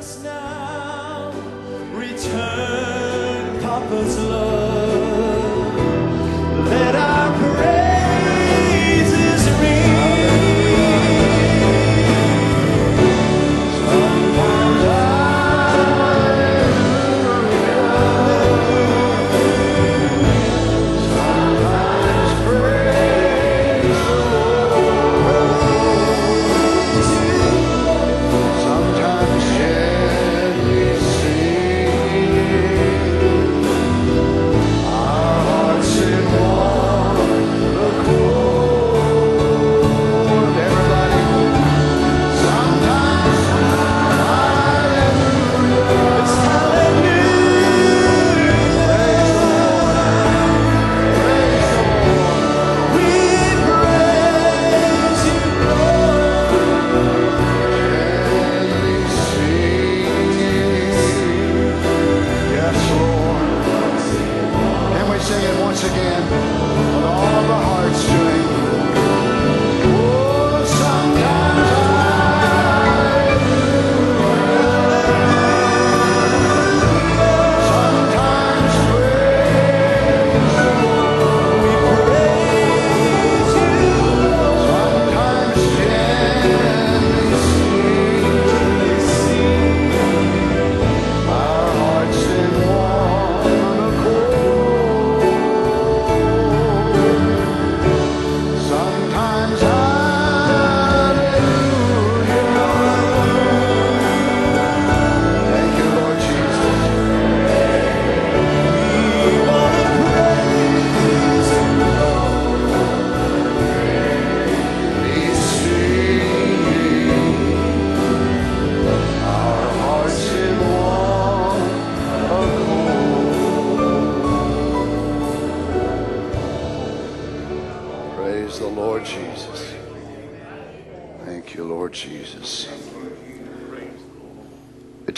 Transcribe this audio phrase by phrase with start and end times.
[0.00, 1.30] us now.
[1.92, 4.69] Return Papa's love.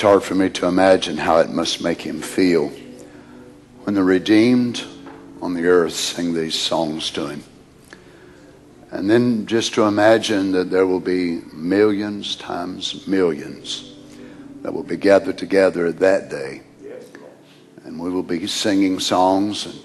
[0.02, 2.70] It's hard for me to imagine how it must make him feel
[3.84, 4.82] when the redeemed
[5.40, 7.44] on the earth sing these songs to him.
[8.90, 13.94] And then just to imagine that there will be millions times millions
[14.62, 16.62] that will be gathered together that day.
[17.84, 19.66] And we will be singing songs.
[19.66, 19.84] And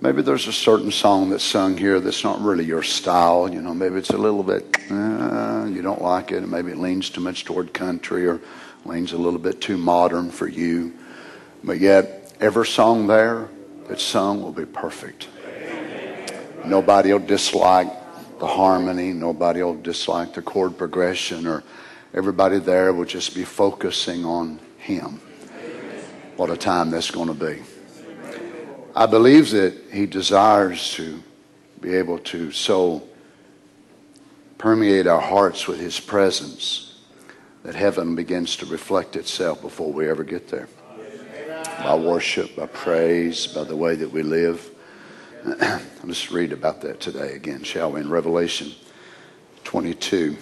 [0.00, 3.52] maybe there's a certain song that's sung here that's not really your style.
[3.52, 6.38] You know, maybe it's a little bit, uh, you don't like it.
[6.38, 8.40] And maybe it leans too much toward country or
[8.94, 10.94] leans a little bit too modern for you.
[11.64, 13.48] But yet, every song there
[13.88, 15.26] that's sung will be perfect.
[16.64, 17.88] Nobody will dislike
[18.38, 19.12] the harmony.
[19.12, 21.64] Nobody will dislike the chord progression, or
[22.14, 25.20] everybody there will just be focusing on Him.
[26.36, 27.64] What a time that's going to be.
[28.94, 31.20] I believe that He desires to
[31.80, 33.02] be able to so
[34.56, 36.93] permeate our hearts with His presence
[37.64, 40.68] that heaven begins to reflect itself before we ever get there.
[41.78, 44.70] By worship, by praise, by the way that we live.
[46.04, 48.00] Let's read about that today again, shall we?
[48.00, 48.72] In Revelation
[49.64, 50.36] 22.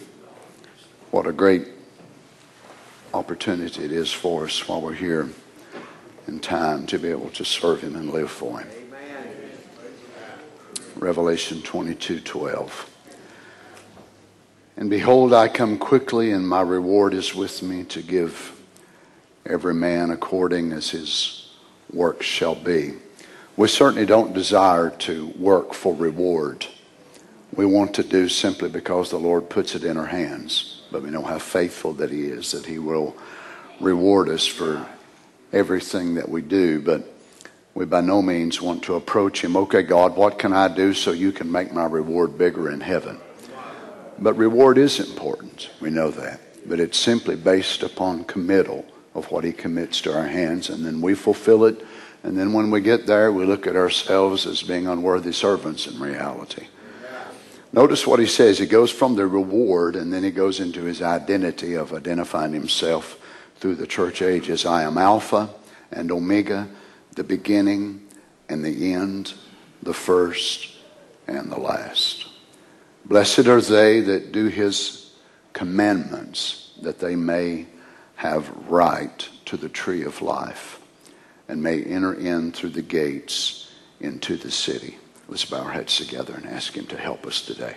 [1.13, 1.69] What a great
[3.15, 5.29] opportunity it is for us while we're here
[6.27, 8.69] in time to be able to serve Him and live for Him.
[10.97, 12.92] Revelation 22 12.
[14.77, 18.59] And behold, I come quickly, and my reward is with me to give
[19.45, 21.51] every man according as his
[21.93, 22.95] work shall be.
[23.57, 26.67] We certainly don't desire to work for reward.
[27.55, 30.83] We want to do simply because the Lord puts it in our hands.
[30.91, 33.15] But we know how faithful that He is, that He will
[33.81, 34.87] reward us for
[35.53, 36.81] everything that we do.
[36.81, 37.03] But
[37.75, 41.13] we by no means want to approach Him, okay, God, what can I do so
[41.13, 43.19] you can make my reward bigger in heaven?
[44.19, 45.71] But reward is important.
[45.81, 46.41] We know that.
[46.67, 51.01] But it's simply based upon committal of what He commits to our hands, and then
[51.01, 51.85] we fulfill it.
[52.23, 56.01] And then when we get there, we look at ourselves as being unworthy servants in
[56.01, 56.67] reality.
[57.73, 58.59] Notice what he says.
[58.59, 63.19] He goes from the reward and then he goes into his identity of identifying himself
[63.57, 64.67] through the church ages.
[64.67, 65.49] I am Alpha
[65.91, 66.69] and Omega,
[67.15, 68.07] the beginning
[68.49, 69.33] and the end,
[69.83, 70.77] the first
[71.27, 72.22] and the last.
[73.05, 75.13] Blessed are they that do his
[75.53, 77.67] commandments, that they may
[78.17, 80.81] have right to the tree of life
[81.49, 83.71] and may enter in through the gates
[84.01, 84.97] into the city.
[85.29, 87.77] Let's bow our heads together and ask him to help us today.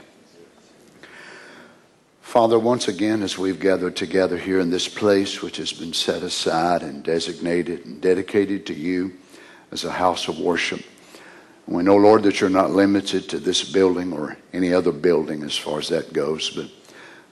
[2.21, 6.21] Father, once again, as we've gathered together here in this place, which has been set
[6.21, 9.13] aside and designated and dedicated to you
[9.71, 10.83] as a house of worship,
[11.67, 15.57] we know, Lord, that you're not limited to this building or any other building as
[15.57, 16.69] far as that goes, but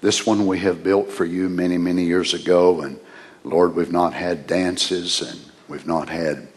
[0.02, 2.82] this one we have built for you many, many years ago.
[2.82, 3.00] And
[3.44, 6.48] Lord, we've not had dances and we've not had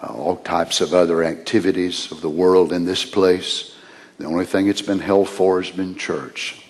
[0.00, 3.76] uh, all types of other activities of the world in this place.
[4.18, 6.64] The only thing it's been held for has been church.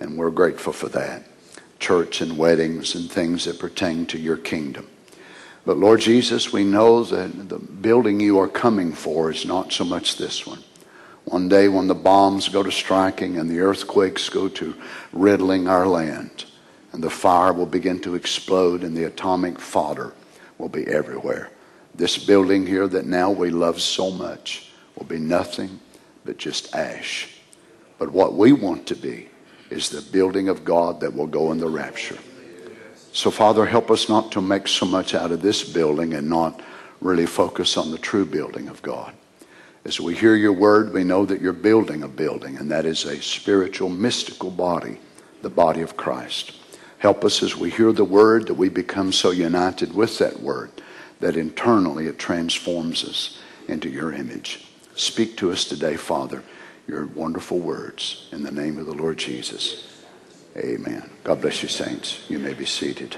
[0.00, 1.24] And we're grateful for that.
[1.78, 4.88] Church and weddings and things that pertain to your kingdom.
[5.64, 9.84] But Lord Jesus, we know that the building you are coming for is not so
[9.84, 10.62] much this one.
[11.24, 14.74] One day when the bombs go to striking and the earthquakes go to
[15.12, 16.46] riddling our land,
[16.92, 20.12] and the fire will begin to explode and the atomic fodder
[20.58, 21.50] will be everywhere.
[21.94, 25.78] This building here that now we love so much will be nothing
[26.24, 27.28] but just ash.
[27.98, 29.28] But what we want to be
[29.68, 32.18] is the building of God that will go in the rapture.
[33.12, 36.62] So, Father, help us not to make so much out of this building and not
[37.00, 39.14] really focus on the true building of God.
[39.84, 43.04] As we hear your word, we know that you're building a building, and that is
[43.04, 44.98] a spiritual, mystical body,
[45.42, 46.52] the body of Christ.
[46.98, 50.70] Help us as we hear the word that we become so united with that word
[51.20, 54.66] that internally it transforms us into your image.
[54.94, 56.42] Speak to us today, Father,
[56.86, 59.89] your wonderful words in the name of the Lord Jesus.
[60.56, 61.08] Amen.
[61.22, 62.24] God bless you, saints.
[62.28, 63.16] You may be seated.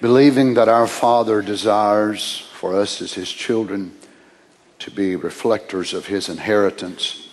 [0.00, 3.96] Believing that our Father desires for us as His children
[4.80, 7.28] to be reflectors of His inheritance.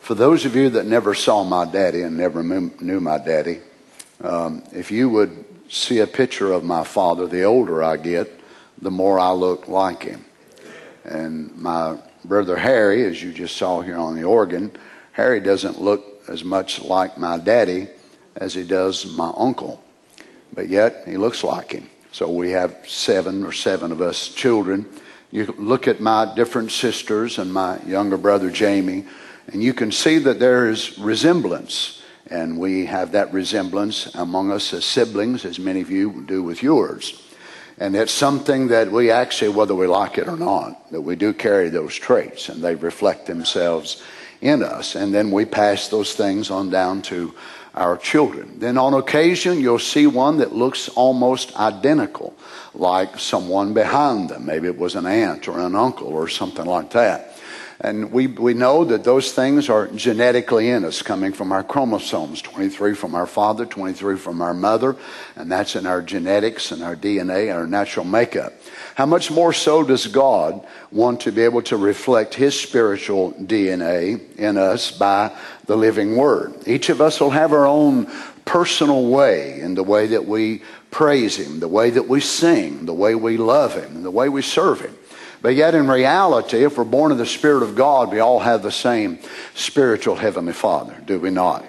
[0.00, 3.60] For those of you that never saw my daddy and never knew my daddy,
[4.20, 8.40] um, if you would see a picture of my father, the older I get,
[8.80, 10.24] the more I look like him.
[11.04, 14.72] And my brother Harry, as you just saw here on the organ,
[15.12, 17.88] Harry doesn't look as much like my daddy
[18.36, 19.82] as he does my uncle,
[20.54, 21.88] but yet he looks like him.
[22.12, 24.86] So we have seven or seven of us children.
[25.30, 29.06] You look at my different sisters and my younger brother Jamie,
[29.48, 32.02] and you can see that there is resemblance.
[32.28, 36.62] And we have that resemblance among us as siblings, as many of you do with
[36.62, 37.20] yours.
[37.82, 41.32] And it's something that we actually, whether we like it or not, that we do
[41.32, 44.00] carry those traits and they reflect themselves
[44.40, 44.94] in us.
[44.94, 47.34] And then we pass those things on down to
[47.74, 48.60] our children.
[48.60, 52.36] Then on occasion, you'll see one that looks almost identical,
[52.72, 54.46] like someone behind them.
[54.46, 57.31] Maybe it was an aunt or an uncle or something like that.
[57.82, 62.40] And we, we know that those things are genetically in us, coming from our chromosomes
[62.40, 64.94] 23 from our father, 23 from our mother,
[65.34, 68.52] and that's in our genetics and our DNA, and our natural makeup.
[68.94, 74.36] How much more so does God want to be able to reflect His spiritual DNA
[74.36, 75.36] in us by
[75.66, 76.54] the living Word?
[76.68, 78.06] Each of us will have our own
[78.44, 80.62] personal way in the way that we
[80.92, 84.42] praise Him, the way that we sing, the way we love Him, the way we
[84.42, 84.96] serve Him.
[85.42, 88.62] But yet, in reality, if we're born of the Spirit of God, we all have
[88.62, 89.18] the same
[89.54, 91.64] spiritual Heavenly Father, do we not?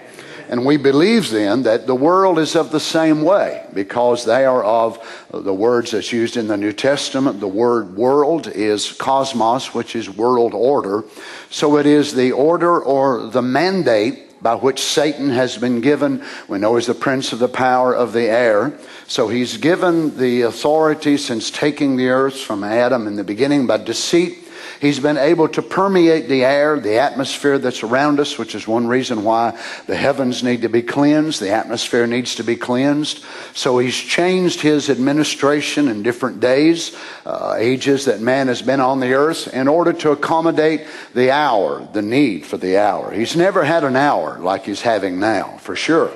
[0.47, 4.63] And we believe then that the world is of the same way because they are
[4.63, 4.99] of
[5.31, 7.39] the words that's used in the New Testament.
[7.39, 11.05] The word world is cosmos, which is world order.
[11.49, 16.23] So it is the order or the mandate by which Satan has been given.
[16.47, 18.77] We know he's the prince of the power of the air.
[19.07, 23.77] So he's given the authority since taking the earth from Adam in the beginning by
[23.77, 24.42] deceit.
[24.83, 28.85] He's been able to permeate the air, the atmosphere that's around us, which is one
[28.85, 31.39] reason why the heavens need to be cleansed.
[31.39, 33.23] The atmosphere needs to be cleansed.
[33.53, 38.99] So he's changed his administration in different days, uh, ages that man has been on
[38.99, 43.13] the earth in order to accommodate the hour, the need for the hour.
[43.13, 46.11] He's never had an hour like he's having now, for sure.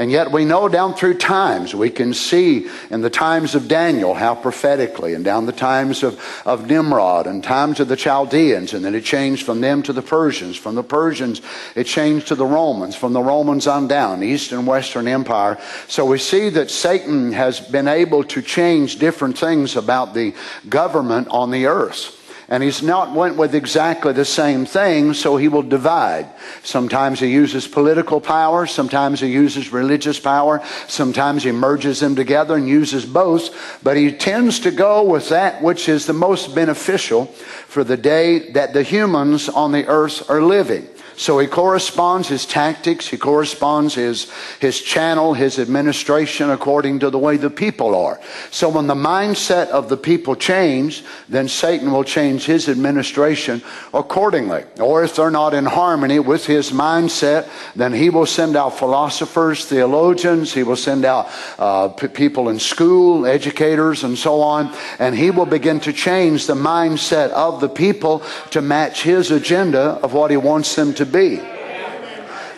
[0.00, 4.14] And yet we know down through times, we can see in the times of Daniel
[4.14, 8.82] how prophetically, and down the times of, of Nimrod, and times of the Chaldeans, and
[8.82, 10.56] then it changed from them to the Persians.
[10.56, 11.42] From the Persians,
[11.74, 12.96] it changed to the Romans.
[12.96, 15.58] From the Romans on down, East and Western Empire.
[15.86, 20.32] So we see that Satan has been able to change different things about the
[20.66, 22.19] government on the earth.
[22.50, 26.28] And he's not went with exactly the same thing, so he will divide.
[26.64, 32.56] Sometimes he uses political power, sometimes he uses religious power, sometimes he merges them together
[32.56, 37.26] and uses both, but he tends to go with that which is the most beneficial
[37.26, 40.88] for the day that the humans on the earth are living.
[41.20, 47.18] So he corresponds his tactics, he corresponds his, his channel, his administration according to the
[47.18, 48.18] way the people are.
[48.50, 53.60] So when the mindset of the people change, then Satan will change his administration
[53.92, 54.64] accordingly.
[54.80, 59.66] Or if they're not in harmony with his mindset, then he will send out philosophers,
[59.66, 65.30] theologians, he will send out uh, people in school, educators, and so on, and he
[65.30, 68.22] will begin to change the mindset of the people
[68.52, 71.40] to match his agenda of what he wants them to be.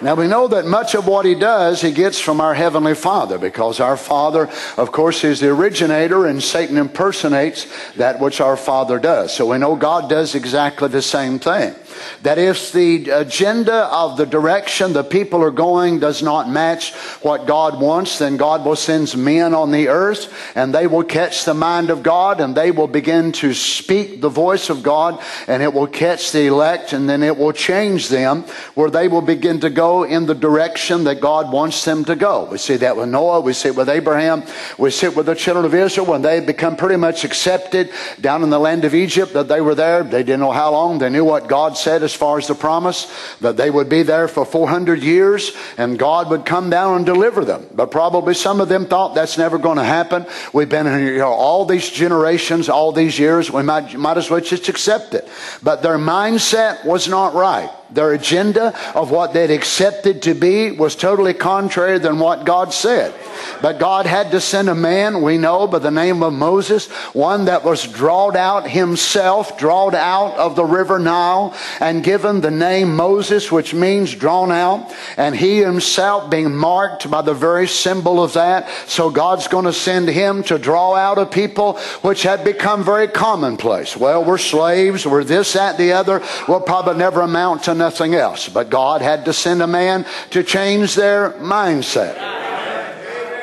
[0.03, 3.39] Now we know that much of what he does, he gets from our Heavenly Father,
[3.39, 8.99] because our Father, of course, is the originator, and Satan impersonates that which our Father
[8.99, 9.33] does.
[9.33, 11.77] So we know God does exactly the same thing.
[12.23, 16.93] That if the agenda of the direction the people are going does not match
[17.23, 21.45] what God wants, then God will send men on the earth and they will catch
[21.45, 25.63] the mind of God and they will begin to speak the voice of God and
[25.63, 28.43] it will catch the elect and then it will change them
[28.75, 32.45] where they will begin to go in the direction that God wants them to go.
[32.45, 34.45] We see that with Noah, we see it with Abraham,
[34.79, 37.91] we see it with the children of Israel when they become pretty much accepted
[38.21, 40.03] down in the land of Egypt that they were there.
[40.03, 40.99] They didn't know how long.
[40.99, 44.29] They knew what God said as far as the promise that they would be there
[44.29, 47.67] for 400 years and God would come down and deliver them.
[47.75, 50.25] But probably some of them thought that's never going to happen.
[50.55, 53.51] We've been here you know, all these generations, all these years.
[53.51, 55.29] We might, might as well just accept it.
[55.63, 57.71] But their mindset was not right.
[57.95, 63.15] Their agenda of what they'd accepted to be was totally contrary than what God said.
[63.61, 67.47] But God had to send a man, we know, by the name of Moses, one
[67.47, 72.97] that was drawed out himself, drawed out of the river Nile, and given the name
[72.97, 78.33] Moses, which means drawn out, and he himself being marked by the very symbol of
[78.35, 78.69] that.
[78.87, 83.09] So God's going to send him to draw out a people which had become very
[83.09, 83.97] commonplace.
[83.97, 86.23] Well, we're slaves, we're this, that, the other.
[86.49, 88.49] We'll probably never amount to nothing else.
[88.49, 92.17] But God had to send a man to change their mindset.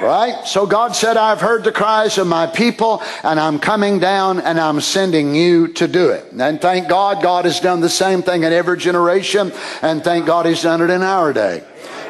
[0.01, 0.47] Right?
[0.47, 4.57] So God said, I've heard the cries of my people and I'm coming down and
[4.57, 6.31] I'm sending you to do it.
[6.31, 10.45] And thank God, God has done the same thing in every generation and thank God
[10.45, 11.63] He's done it in our day.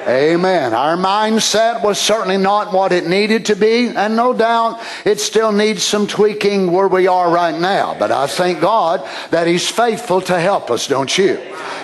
[0.07, 0.73] Amen.
[0.73, 5.51] Our mindset was certainly not what it needed to be, and no doubt it still
[5.51, 7.95] needs some tweaking where we are right now.
[7.99, 11.37] But I thank God that He's faithful to help us, don't you?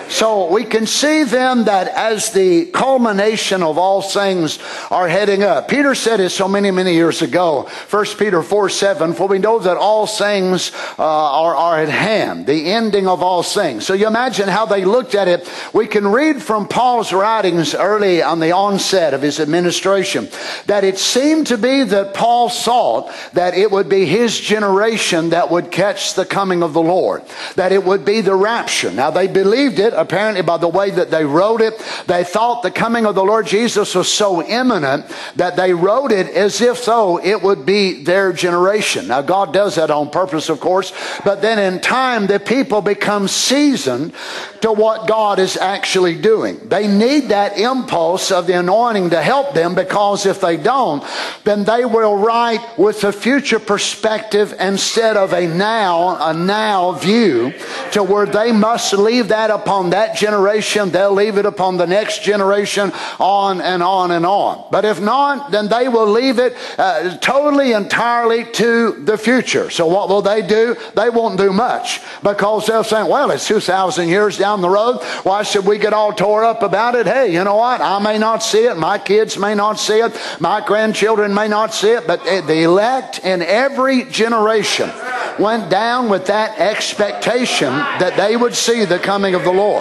[0.08, 4.58] So we can see then that as the culmination of all things
[4.90, 5.68] are heading up.
[5.68, 9.58] Peter said it so many, many years ago, 1 Peter 4 7, for we know
[9.58, 13.84] that all things uh, are, are at hand, the ending of all things.
[13.84, 15.50] So you imagine how they looked at it.
[15.72, 20.28] We can read from Paul's writings early on the onset of his administration
[20.66, 25.50] that it seemed to be that Paul thought that it would be his generation that
[25.50, 27.24] would catch the coming of the Lord,
[27.56, 28.92] that it would be the rapture.
[28.92, 31.78] Now they believed it apparently by the way that they wrote it.
[32.06, 36.28] They thought the coming of the Lord Jesus was so imminent that they wrote it
[36.28, 39.08] as if though it would be their generation.
[39.08, 40.92] Now God does that on purpose, of course,
[41.24, 44.12] but then in time the people become seasoned
[44.60, 46.68] to what God is actually doing.
[46.68, 51.04] They need that impulse of the anointing to help them because if they don't,
[51.44, 57.52] then they will write with a future perspective instead of a now, a now view
[57.92, 60.90] to where they must leave that upon that generation.
[60.90, 64.64] They'll leave it upon the next generation on and on and on.
[64.70, 69.70] But if not, then they will leave it uh, totally, entirely to the future.
[69.70, 70.76] So what will they do?
[70.94, 75.02] They won't do much because they'll say, well, it's 2,000 years down the road.
[75.22, 77.06] Why should we get all tore up about it?
[77.06, 77.80] Hey, you know what?
[77.80, 78.76] I may not see it.
[78.76, 80.16] My kids may not see it.
[80.40, 82.06] My grandchildren may not see it.
[82.06, 84.90] But the elect in every generation
[85.38, 89.75] went down with that expectation that they would see the coming of the Lord.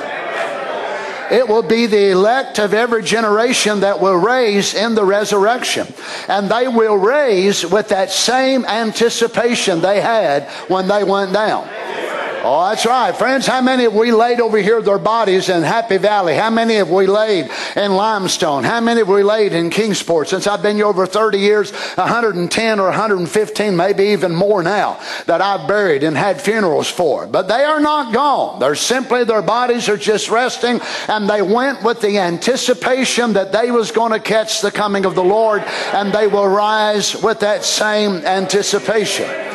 [1.32, 5.88] It will be the elect of every generation that will raise in the resurrection.
[6.28, 11.68] And they will raise with that same anticipation they had when they went down.
[12.48, 13.18] Oh, that's right.
[13.18, 16.36] Friends, how many have we laid over here their bodies in Happy Valley?
[16.36, 18.64] How many have we laid in Limestone?
[18.64, 20.28] How many have we laid in Kingsport?
[20.30, 25.42] Since I've been here over 30 years, 110 or 115, maybe even more now, that
[25.42, 27.26] I've buried and had funerals for.
[27.26, 28.60] But they are not gone.
[28.60, 33.72] They're simply, their bodies are just resting, and they went with the anticipation that they
[33.72, 35.64] was going to catch the coming of the Lord,
[35.96, 39.46] and they will rise with that same anticipation.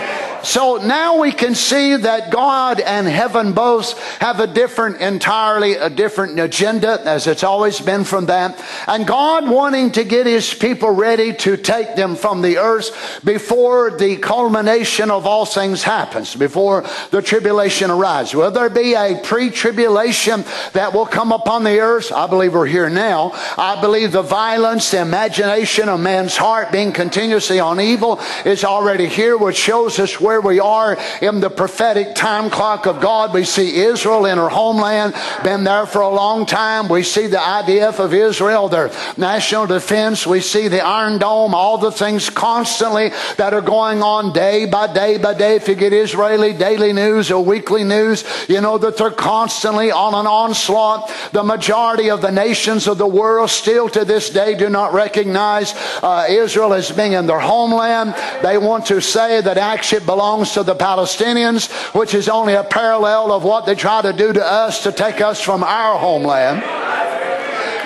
[0.43, 5.91] So now we can see that God and heaven both have a different, entirely a
[5.91, 8.63] different agenda, as it's always been from that.
[8.87, 13.91] And God wanting to get his people ready to take them from the earth before
[13.91, 18.35] the culmination of all things happens, before the tribulation arrives.
[18.35, 22.13] Will there be a pre tribulation that will come upon the earth?
[22.13, 23.33] I believe we're here now.
[23.59, 29.07] I believe the violence, the imagination of man's heart being continuously on evil is already
[29.07, 33.33] here, which shows us where we are in the prophetic time clock of God.
[33.33, 36.89] We see Israel in her homeland, been there for a long time.
[36.89, 40.27] We see the IDF of Israel, their national defense.
[40.27, 44.93] We see the Iron Dome, all the things constantly that are going on day by
[44.93, 45.57] day by day.
[45.57, 50.15] If you get Israeli daily news or weekly news, you know that they're constantly on
[50.15, 51.11] an onslaught.
[51.33, 55.73] The majority of the nations of the world still to this day do not recognize
[56.03, 58.15] uh, Israel as being in their homeland.
[58.43, 62.63] They want to say that actually it belongs to the Palestinians, which is only a
[62.63, 66.63] parallel of what they try to do to us to take us from our homeland.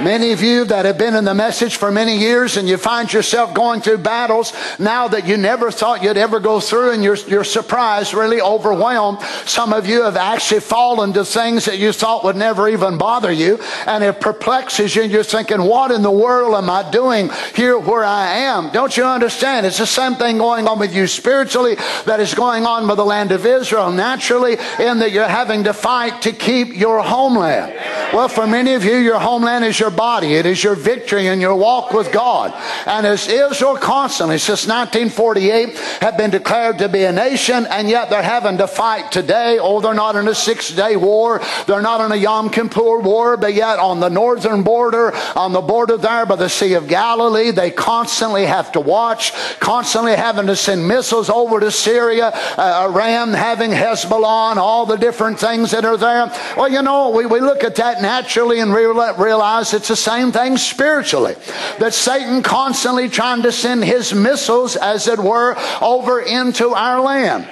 [0.03, 3.13] Many of you that have been in the message for many years and you find
[3.13, 7.17] yourself going through battles now that you never thought you'd ever go through and you're,
[7.29, 9.21] you're surprised, really overwhelmed.
[9.45, 13.31] Some of you have actually fallen to things that you thought would never even bother
[13.31, 17.31] you and it perplexes you and you're thinking, what in the world am I doing
[17.55, 18.71] here where I am?
[18.71, 19.65] Don't you understand?
[19.65, 23.05] It's the same thing going on with you spiritually that is going on with the
[23.05, 27.73] land of Israel naturally in that you're having to fight to keep your homeland.
[28.13, 30.35] Well, for many of you, your homeland is your body.
[30.35, 32.53] It is your victory in your walk with God.
[32.87, 38.11] And as Israel constantly, since 1948, have been declared to be a nation, and yet
[38.11, 39.59] they're having to fight today.
[39.61, 41.41] Oh, they're not in a six day war.
[41.67, 45.61] They're not in a Yom Kippur war, but yet on the northern border, on the
[45.61, 50.57] border there by the Sea of Galilee, they constantly have to watch, constantly having to
[50.57, 55.85] send missiles over to Syria, uh, Iran having Hezbollah, and all the different things that
[55.85, 56.33] are there.
[56.57, 60.57] Well, you know, we, we look at that naturally and realize it's the same thing
[60.57, 61.35] spiritually.
[61.79, 67.49] That Satan constantly trying to send his missiles, as it were, over into our land.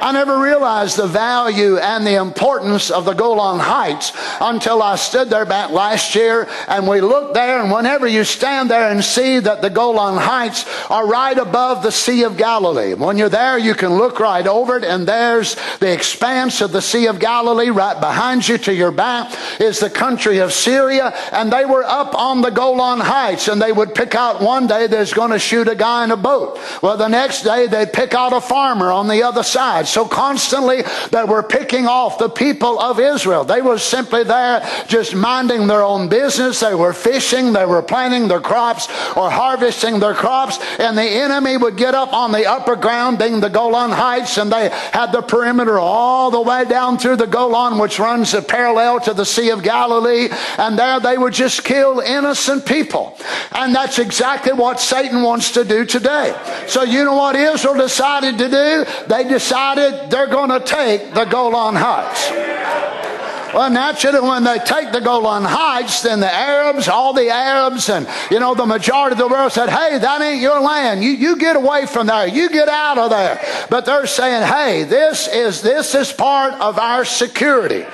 [0.00, 5.30] I never realized the value and the importance of the Golan Heights until I stood
[5.30, 9.38] there back last year and we looked there and whenever you stand there and see
[9.40, 12.94] that the Golan Heights are right above the Sea of Galilee.
[12.94, 16.82] When you're there, you can look right over it and there's the expanse of the
[16.82, 21.52] Sea of Galilee right behind you to your back is the country of Syria and
[21.52, 25.14] they were up on the Golan Heights and they would pick out one day there's
[25.14, 26.60] going to shoot a guy in a boat.
[26.82, 29.65] Well, the next day they'd pick out a farmer on the other side.
[29.88, 33.44] So constantly that were picking off the people of Israel.
[33.44, 36.60] They were simply there just minding their own business.
[36.60, 41.56] They were fishing, they were planting their crops or harvesting their crops, and the enemy
[41.56, 45.22] would get up on the upper ground, being the Golan Heights, and they had the
[45.22, 49.62] perimeter all the way down through the Golan, which runs parallel to the Sea of
[49.62, 53.18] Galilee, and there they would just kill innocent people.
[53.52, 56.38] And that's exactly what Satan wants to do today.
[56.68, 58.84] So you know what Israel decided to do?
[59.08, 59.55] They decided
[60.10, 62.55] they're going to take the Golan Heights.
[63.54, 68.06] Well, naturally, when they take the Golan Heights, then the Arabs, all the Arabs, and
[68.30, 71.02] you know the majority of the world said, "Hey, that ain't your land.
[71.02, 72.26] You you get away from there.
[72.26, 76.78] You get out of there." But they're saying, "Hey, this is this is part of
[76.78, 77.86] our security,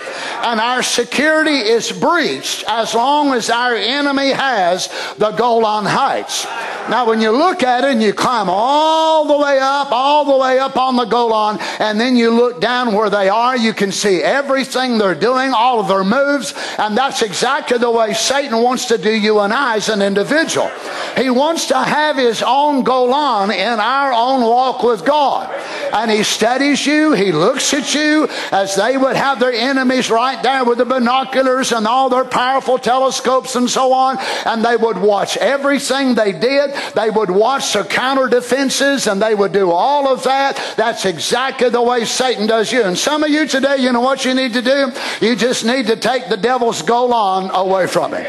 [0.42, 4.88] and our security is breached as long as our enemy has
[5.18, 6.46] the Golan Heights."
[6.88, 10.36] Now, when you look at it and you climb all the way up, all the
[10.36, 13.92] way up on the Golan, and then you look down where they are, you can
[13.92, 18.86] see everything they're doing, all of their moves, and that's exactly the way Satan wants
[18.86, 20.70] to do you and I as an individual.
[21.16, 25.50] He wants to have his own Golan in our own walk with God.
[25.92, 30.42] And he studies you, he looks at you as they would have their enemies right
[30.42, 34.96] there with the binoculars and all their powerful telescopes and so on, and they would
[34.98, 36.72] watch everything they did.
[36.94, 40.74] They would watch their counter defenses and they would do all of that.
[40.76, 42.82] That's exactly the way Satan does you.
[42.82, 44.92] And some of you today, you know what you need to do?
[45.20, 48.26] You just need to take the devil's Golan away from him.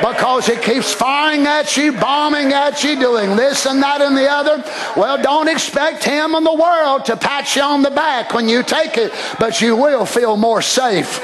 [0.00, 4.30] Because he keeps firing at you, bombing at you, doing this and that and the
[4.30, 4.62] other.
[4.96, 8.62] Well, don't expect him and the world to pat you on the back when you
[8.62, 11.20] take it, but you will feel more safe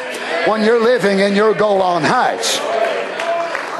[0.48, 2.58] when you're living in your Golan Heights.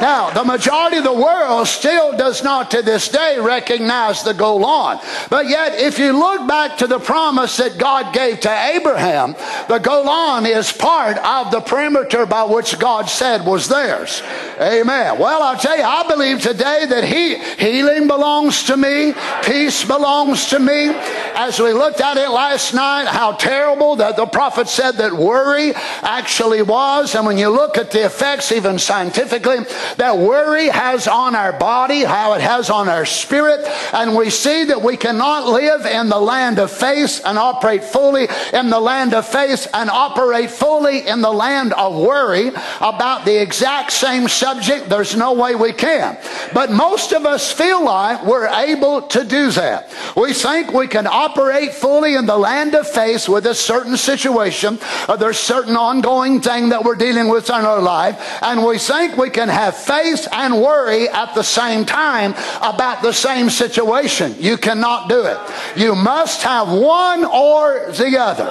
[0.05, 4.99] Now, the majority of the world still does not to this day recognize the Golan.
[5.31, 9.35] But yet, if you look back to the promise that God gave to Abraham,
[9.67, 14.23] the Golan is part of the perimeter by which God said was theirs.
[14.61, 15.19] Amen.
[15.19, 20.49] Well, I'll tell you, I believe today that he, healing belongs to me, peace belongs
[20.49, 20.91] to me.
[21.35, 25.73] As we looked at it last night, how terrible that the prophet said that worry
[26.03, 27.15] actually was.
[27.15, 29.65] And when you look at the effects, even scientifically,
[29.97, 33.61] that worry has on our body, how it has on our spirit,
[33.93, 38.29] and we see that we cannot live in the land of faith and operate fully
[38.53, 42.49] in the land of faith and operate fully in the land of worry
[42.81, 44.89] about the exact same subject.
[44.89, 46.19] There's no way we can.
[46.53, 49.93] But most of us feel like we're able to do that.
[50.17, 54.79] We think we can operate fully in the land of faith with a certain situation.
[55.09, 59.17] Uh, there's certain ongoing thing that we're dealing with in our life, and we think
[59.17, 64.35] we can have faith and worry at the same time about the same situation.
[64.39, 65.39] You cannot do it.
[65.77, 68.51] You must have one or the other.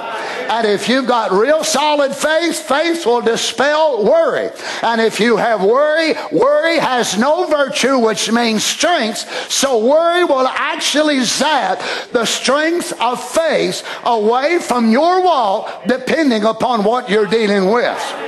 [0.49, 4.49] And if you've got real solid faith, faith will dispel worry.
[4.81, 9.51] And if you have worry, worry has no virtue, which means strength.
[9.51, 11.81] So worry will actually zap
[12.11, 18.22] the strength of faith away from your wall, depending upon what you're dealing with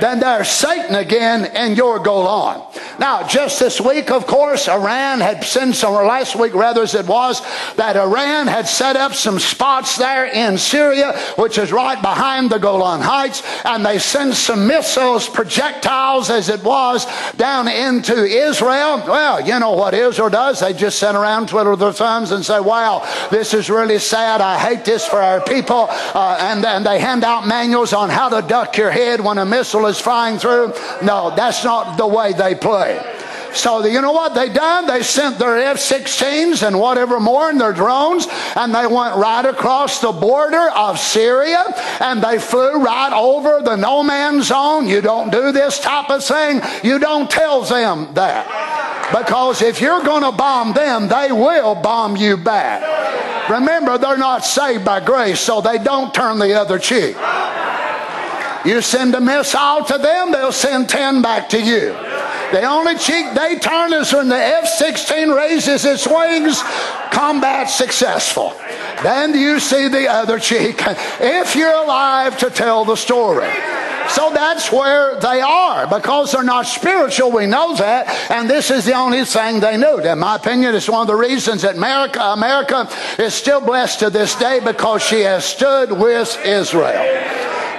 [0.00, 2.62] then there's Satan again and your Golan.
[2.98, 6.94] Now, just this week, of course, Iran had sent some, or last week rather as
[6.94, 7.40] it was,
[7.76, 12.58] that Iran had set up some spots there in Syria, which is right behind the
[12.58, 19.02] Golan Heights, and they sent some missiles, projectiles as it was, down into Israel.
[19.06, 20.60] Well, you know what Israel does?
[20.60, 24.40] They just sit around, twiddle their thumbs, and say, wow, this is really sad.
[24.40, 25.86] I hate this for our people.
[25.90, 29.46] Uh, and then they hand out manuals on how to duck your head when a
[29.46, 30.72] missile is flying through.
[31.02, 33.00] No, that's not the way they play.
[33.54, 34.86] So you know what they done?
[34.86, 40.00] They sent their F-16s and whatever more and their drones, and they went right across
[40.00, 41.62] the border of Syria,
[42.00, 44.88] and they flew right over the no man's zone.
[44.88, 46.62] You don't do this type of thing.
[46.82, 49.10] You don't tell them that.
[49.12, 53.50] Because if you're going to bomb them, they will bomb you back.
[53.50, 57.16] Remember, they're not saved by grace, so they don't turn the other cheek.
[58.64, 61.92] You send a missile to them, they'll send 10 back to you.
[62.52, 66.62] The only cheek they turn is when the F 16 raises its wings,
[67.10, 68.54] combat successful.
[69.02, 70.76] Then you see the other cheek,
[71.20, 73.50] if you're alive to tell the story.
[74.10, 75.86] So that's where they are.
[75.86, 79.98] Because they're not spiritual, we know that, and this is the only thing they knew.
[80.00, 84.10] In my opinion, it's one of the reasons that America, America is still blessed to
[84.10, 87.22] this day because she has stood with Israel.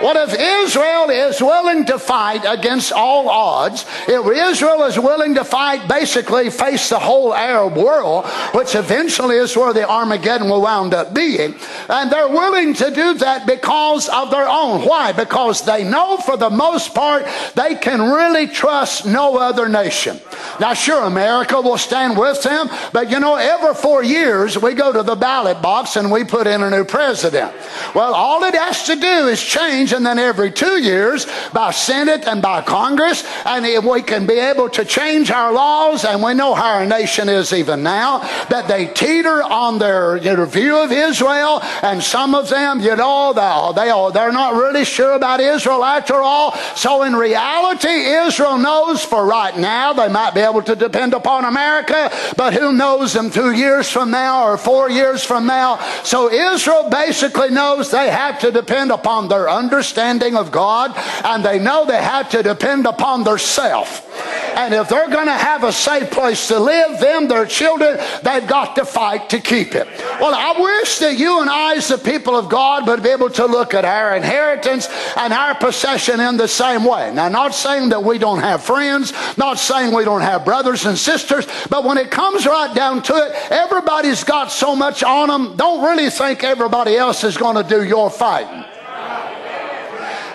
[0.04, 3.86] What if Israel is willing to fight against all odds?
[4.06, 9.56] If Israel is willing to fight, basically face the whole Arab world, which eventually is
[9.56, 11.56] where the Armageddon will wound up being,
[11.88, 14.82] and they're willing to do that because of their own.
[14.82, 15.14] Why?
[15.14, 20.20] Because they know for the most part they can really trust no other nation.
[20.60, 24.92] Now, sure, America will stand with them, but you know, every four years we go
[24.92, 27.54] to the ballot box and we put in a new president.
[27.96, 32.28] Well, all it has to do is change and then every two years by Senate
[32.28, 36.34] and by Congress, and if we can be able to change our laws, and we
[36.34, 40.78] know how our nation is even now, that they teeter on their you know, view
[40.78, 45.40] of Israel, and some of them, you know, they, they, they're not really sure about
[45.40, 46.56] Israel after all.
[46.76, 51.46] So in reality, Israel knows for right now they might be able to depend upon
[51.46, 55.78] America, but who knows them two years from now or four years from now.
[56.04, 60.94] So Israel basically knows they have to depend upon their understanding understanding of God,
[61.26, 64.10] and they know they have to depend upon their self.
[64.56, 68.48] And if they're going to have a safe place to live, them, their children, they've
[68.48, 69.88] got to fight to keep it.
[70.22, 73.32] Well, I wish that you and I, as the people of God, would be able
[73.32, 77.12] to look at our inheritance and our possession in the same way.
[77.14, 80.98] Now, not saying that we don't have friends, not saying we don't have brothers and
[80.98, 85.58] sisters, but when it comes right down to it, everybody's got so much on them.
[85.58, 88.64] Don't really think everybody else is going to do your fighting.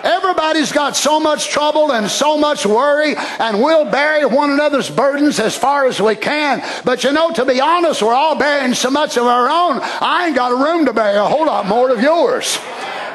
[0.03, 5.39] Everybody's got so much trouble and so much worry, and we'll bury one another's burdens
[5.39, 6.63] as far as we can.
[6.85, 9.79] But you know, to be honest, we're all bearing so much of our own.
[9.81, 12.57] I ain't got room to bury a whole lot more of yours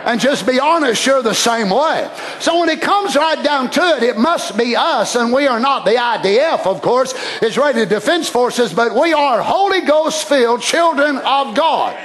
[0.04, 2.10] and just be honest, you're the same way.
[2.38, 5.58] So when it comes right down to it, it must be us, and we are
[5.58, 11.16] not the IDF, of course, Israeli Defense Forces, but we are Holy Ghost filled children
[11.16, 11.96] of God.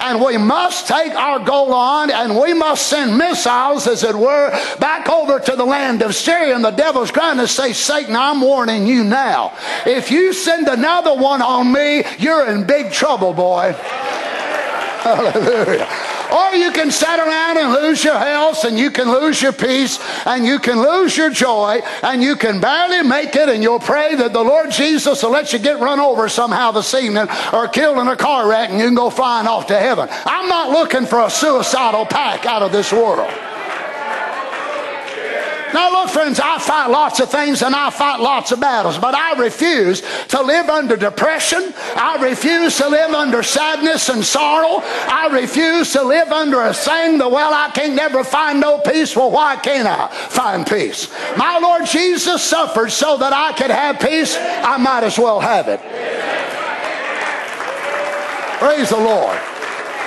[0.00, 5.08] And we must take our Golan and we must send missiles, as it were, back
[5.08, 6.54] over to the land of Syria.
[6.54, 9.52] And the devil's trying to say, Satan, I'm warning you now.
[9.86, 13.72] If you send another one on me, you're in big trouble, boy.
[15.02, 15.88] Hallelujah.
[16.32, 19.98] Or you can sit around and lose your health, and you can lose your peace,
[20.26, 24.14] and you can lose your joy, and you can barely make it, and you'll pray
[24.14, 27.98] that the Lord Jesus will let you get run over somehow this evening or killed
[27.98, 30.08] in a car wreck, and you can go flying off to heaven.
[30.26, 33.30] I'm not looking for a suicidal pack out of this world.
[35.72, 39.14] Now, look, friends, I fight lots of things and I fight lots of battles, but
[39.14, 41.72] I refuse to live under depression.
[41.96, 44.82] I refuse to live under sadness and sorrow.
[44.82, 49.14] I refuse to live under a saying that, well, I can't never find no peace.
[49.14, 51.10] Well, why can't I find peace?
[51.36, 54.36] My Lord Jesus suffered so that I could have peace.
[54.36, 55.80] I might as well have it.
[58.58, 59.49] Praise the Lord.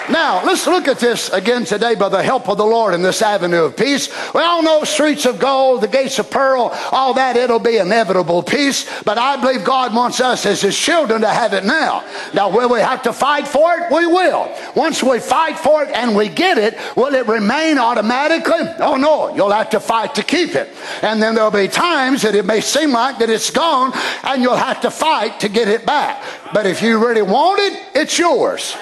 [0.10, 3.22] Now, let's look at this again today by the help of the Lord in this
[3.22, 4.10] avenue of peace.
[4.34, 8.44] We all know streets of gold, the gates of pearl, all that, it'll be inevitable
[8.44, 8.86] peace.
[9.04, 12.04] But I believe God wants us as His children to have it now.
[12.34, 13.92] Now, will we have to fight for it?
[13.94, 14.54] We will.
[14.76, 18.68] Once we fight for it and we get it, will it remain automatically?
[18.80, 19.34] Oh, no.
[19.34, 20.70] You'll have to fight to keep it.
[21.02, 24.58] And then there'll be times that it may seem like that it's gone and you'll
[24.58, 26.22] have to fight to get it back.
[26.54, 28.76] But if you really want it, it's yours.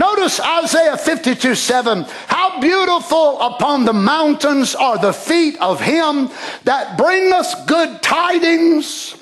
[0.00, 2.06] Notice Isaiah 52 7.
[2.26, 6.30] How beautiful upon the mountains are the feet of him
[6.64, 9.14] that bringeth good tidings,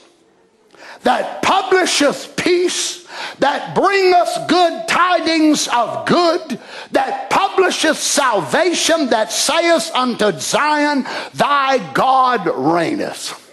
[1.02, 3.08] that publisheth peace,
[3.40, 6.60] that bringeth good tidings of good,
[6.92, 13.47] that publisheth salvation, that saith unto Zion, Thy God reigneth.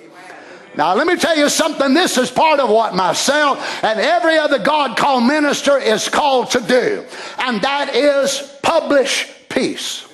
[0.78, 1.94] Now, let me tell you something.
[1.94, 6.60] This is part of what myself and every other God called minister is called to
[6.60, 7.06] do,
[7.40, 10.06] and that is publish peace.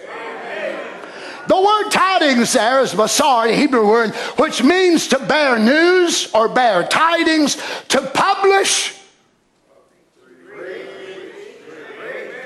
[1.48, 6.48] The word tidings there is basar, a Hebrew word, which means to bear news or
[6.48, 7.58] bear tidings,
[7.90, 8.96] to publish.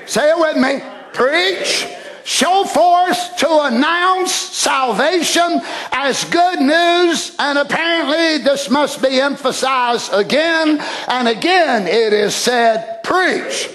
[0.06, 0.82] Say it with me.
[1.14, 1.86] Preach
[2.26, 5.62] show forth to announce salvation
[5.92, 11.88] as good news, and apparently this must be emphasized again and again.
[11.88, 13.70] It is said, preach.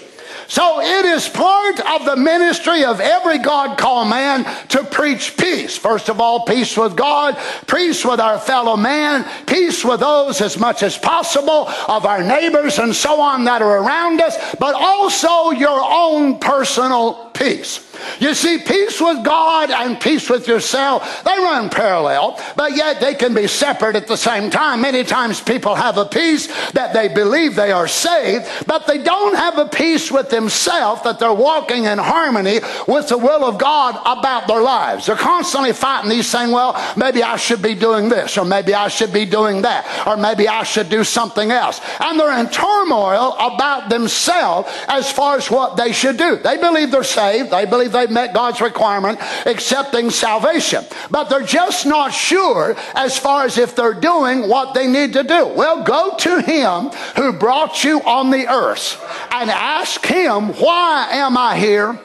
[0.48, 5.76] So it is part of the ministry of every God called man to preach peace.
[5.76, 10.58] First of all, peace with God, peace with our fellow man, peace with those as
[10.58, 15.52] much as possible of our neighbors and so on that are around us, but also
[15.52, 17.86] your own personal peace.
[18.18, 23.14] You see, peace with God and peace with yourself, they run parallel, but yet they
[23.14, 24.82] can be separate at the same time.
[24.82, 29.34] Many times people have a peace that they believe they are saved, but they don't
[29.36, 33.98] have a peace with themselves that they're walking in harmony with the will of God
[34.04, 35.06] about their lives.
[35.06, 38.88] They're constantly fighting these saying, well, maybe I should be doing this, or maybe I
[38.88, 41.80] should be doing that, or maybe I should do something else.
[42.00, 46.36] And they're in turmoil about themselves as far as what they should do.
[46.36, 47.29] They believe they're saved.
[47.38, 50.84] They believe they've met God's requirement, accepting salvation.
[51.10, 55.22] But they're just not sure as far as if they're doing what they need to
[55.22, 55.46] do.
[55.46, 61.36] Well, go to Him who brought you on the earth and ask Him, Why am
[61.36, 61.98] I here?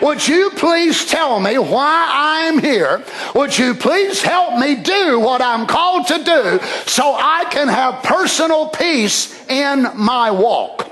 [0.00, 3.04] Would you please tell me why I'm here?
[3.34, 8.02] Would you please help me do what I'm called to do so I can have
[8.02, 10.91] personal peace in my walk?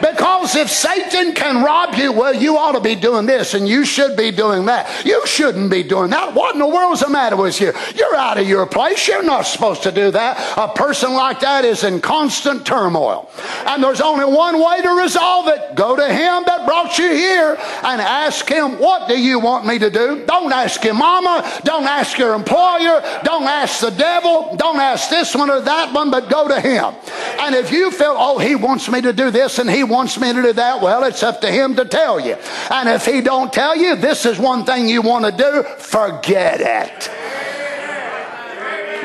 [0.00, 3.84] Because if Satan can rob you, well, you ought to be doing this and you
[3.84, 5.04] should be doing that.
[5.04, 6.34] You shouldn't be doing that.
[6.34, 7.72] What in the world's the matter with you?
[7.94, 9.06] You're out of your place.
[9.06, 10.58] You're not supposed to do that.
[10.58, 13.30] A person like that is in constant turmoil.
[13.66, 15.74] And there's only one way to resolve it.
[15.74, 19.78] Go to him that brought you here and ask him, what do you want me
[19.78, 20.24] to do?
[20.26, 21.60] Don't ask your mama.
[21.64, 23.00] Don't ask your employer.
[23.24, 24.56] Don't ask the devil.
[24.56, 26.94] Don't ask this one or that one, but go to him.
[27.40, 30.32] And if you feel, oh, he wants me to do this and he wants me
[30.32, 32.36] to do that, well, it's up to him to tell you.
[32.70, 36.60] And if he don't tell you, this is one thing you want to do, forget
[36.60, 37.10] it.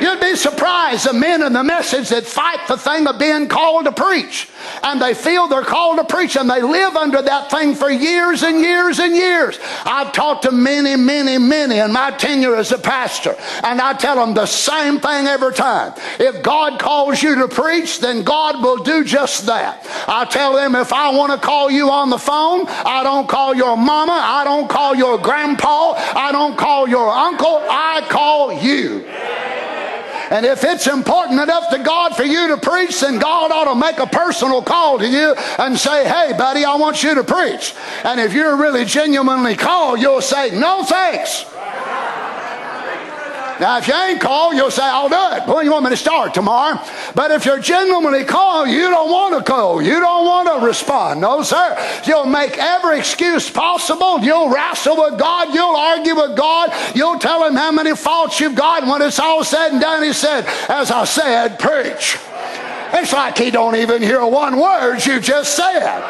[0.02, 3.86] You'd be surprised the men in the message that fight the thing of being called
[3.86, 4.50] to preach.
[4.84, 8.42] And they feel they're called to preach and they live under that thing for years
[8.42, 9.60] and years and years.
[9.86, 13.36] I've talked to many, many, many in my tenure as a pastor.
[13.64, 15.94] And I tell them the same thing every time.
[16.20, 19.86] If God calls you to preach, then God will do just that.
[20.08, 23.54] I tell them if I want to call you on the phone, I don't call
[23.54, 29.06] your mama, I don't call your grandpa, I don't call your uncle, I call you.
[30.30, 33.80] And if it's important enough to God for you to preach, then God ought to
[33.80, 37.74] make a personal call to you and say, hey, buddy, I want you to preach.
[38.04, 41.46] And if you're really genuinely called, you'll say, no thanks.
[43.62, 45.48] Now, if you ain't called, you'll say, I'll do it.
[45.48, 46.82] When you want me to start tomorrow?
[47.14, 49.78] But if you're genuinely called, you don't want to go.
[49.78, 51.22] You don't want to respond.
[51.22, 51.78] No, sir.
[52.08, 54.20] You'll make every excuse possible.
[54.20, 55.54] You'll wrestle with God.
[55.54, 56.74] You'll argue with God.
[56.96, 58.82] You'll tell him how many faults you've got.
[58.82, 62.18] And when it's all said and done, he said, as I said, preach.
[62.94, 66.02] It's like he don't even hear one word you just said.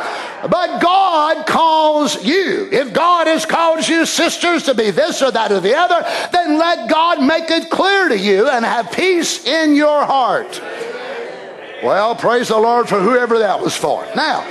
[0.50, 2.68] But God calls you.
[2.72, 6.02] If God has called you, sisters, to be this or that or the other,
[6.32, 10.62] then let God make it clear to you and have peace in your heart.
[11.84, 14.06] Well, praise the Lord for whoever that was for.
[14.16, 14.42] Now,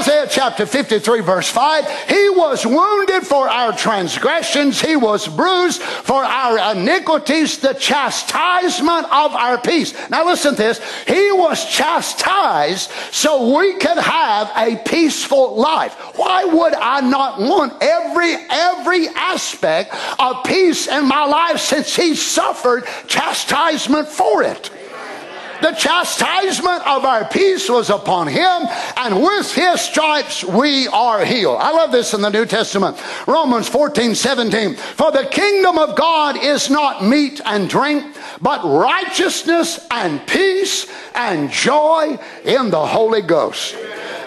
[0.00, 6.24] Isaiah chapter 53, verse 5 He was wounded for our transgressions, He was bruised for
[6.24, 9.94] our iniquities, the chastisement of our peace.
[10.10, 15.94] Now, listen to this He was chastised so we could have a peaceful life.
[16.16, 22.16] Why would I not want every, every aspect of peace in my life since He
[22.16, 24.70] suffered chastisement for it?
[25.62, 31.58] The chastisement of our peace was upon him, and with his stripes we are healed.
[31.60, 33.00] I love this in the New Testament.
[33.28, 34.74] Romans 14, 17.
[34.74, 38.04] For the kingdom of God is not meat and drink,
[38.40, 43.76] but righteousness and peace and joy in the Holy Ghost.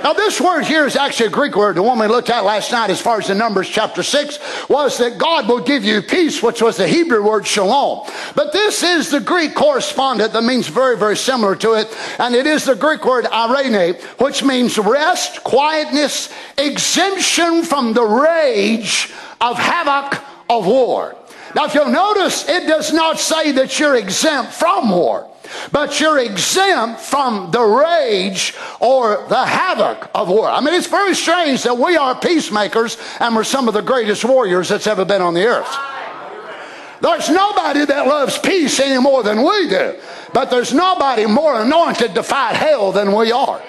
[0.05, 1.77] Now, this word here is actually a Greek word.
[1.77, 4.99] The one we looked at last night, as far as the Numbers chapter 6, was
[4.99, 8.07] that God will give you peace, which was the Hebrew word shalom.
[8.35, 11.91] But this is the Greek correspondent that means very, very similar to it.
[12.19, 19.11] And it is the Greek word irene, which means rest, quietness, exemption from the rage
[19.41, 21.15] of havoc of war.
[21.55, 25.34] Now, if you'll notice, it does not say that you're exempt from war
[25.71, 30.49] but you're exempt from the rage or the havoc of war.
[30.49, 34.25] I mean, it's very strange that we are peacemakers and we're some of the greatest
[34.25, 35.75] warriors that's ever been on the earth.
[37.01, 39.99] There's nobody that loves peace any more than we do,
[40.33, 43.61] but there's nobody more anointed to fight hell than we are.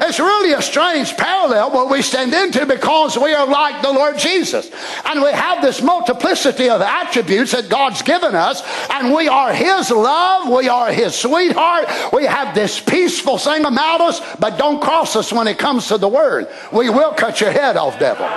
[0.00, 4.18] It's really a strange parallel what we stand into because we are like the Lord
[4.18, 4.70] Jesus.
[5.04, 9.90] And we have this multiplicity of attributes that God's given us, and we are His
[9.90, 15.16] love, we are His sweetheart, we have this peaceful thing about us, but don't cross
[15.16, 16.48] us when it comes to the Word.
[16.72, 18.28] We will cut your head off, devil.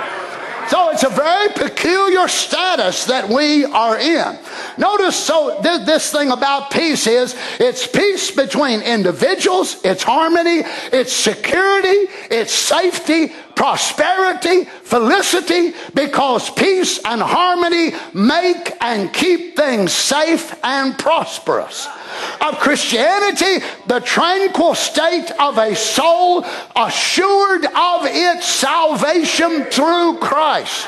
[0.68, 4.38] So it's a very peculiar status that we are in.
[4.76, 11.12] Notice, so th- this thing about peace is it's peace between individuals, it's harmony, it's
[11.12, 20.98] security, it's safety, prosperity, felicity, because peace and harmony make and keep things safe and
[20.98, 21.88] prosperous
[22.40, 26.44] of Christianity, the tranquil state of a soul
[26.76, 30.86] assured of its salvation through Christ.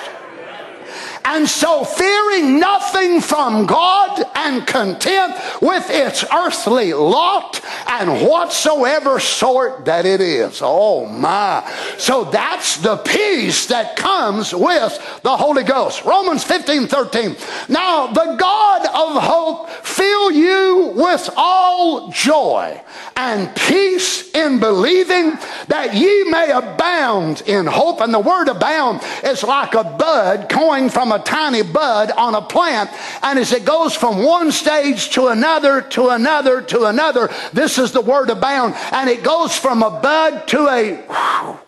[1.25, 9.85] And so, fearing nothing from God and content with its earthly lot and whatsoever sort
[9.85, 10.61] that it is.
[10.63, 11.71] Oh my.
[11.99, 16.05] So, that's the peace that comes with the Holy Ghost.
[16.05, 17.37] Romans 15 13.
[17.69, 22.81] Now, the God of hope fill you with all joy
[23.17, 25.33] and peace in believing
[25.69, 28.01] that ye may abound in hope.
[28.01, 32.43] And the word abound is like a bud going from a tiny bud on a
[32.43, 32.91] plant.
[33.23, 37.93] And as it goes from one stage to another, to another, to another, this is
[37.93, 38.75] the word abound.
[38.93, 41.59] And it goes from a bud to a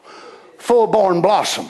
[0.58, 1.68] full born blossom.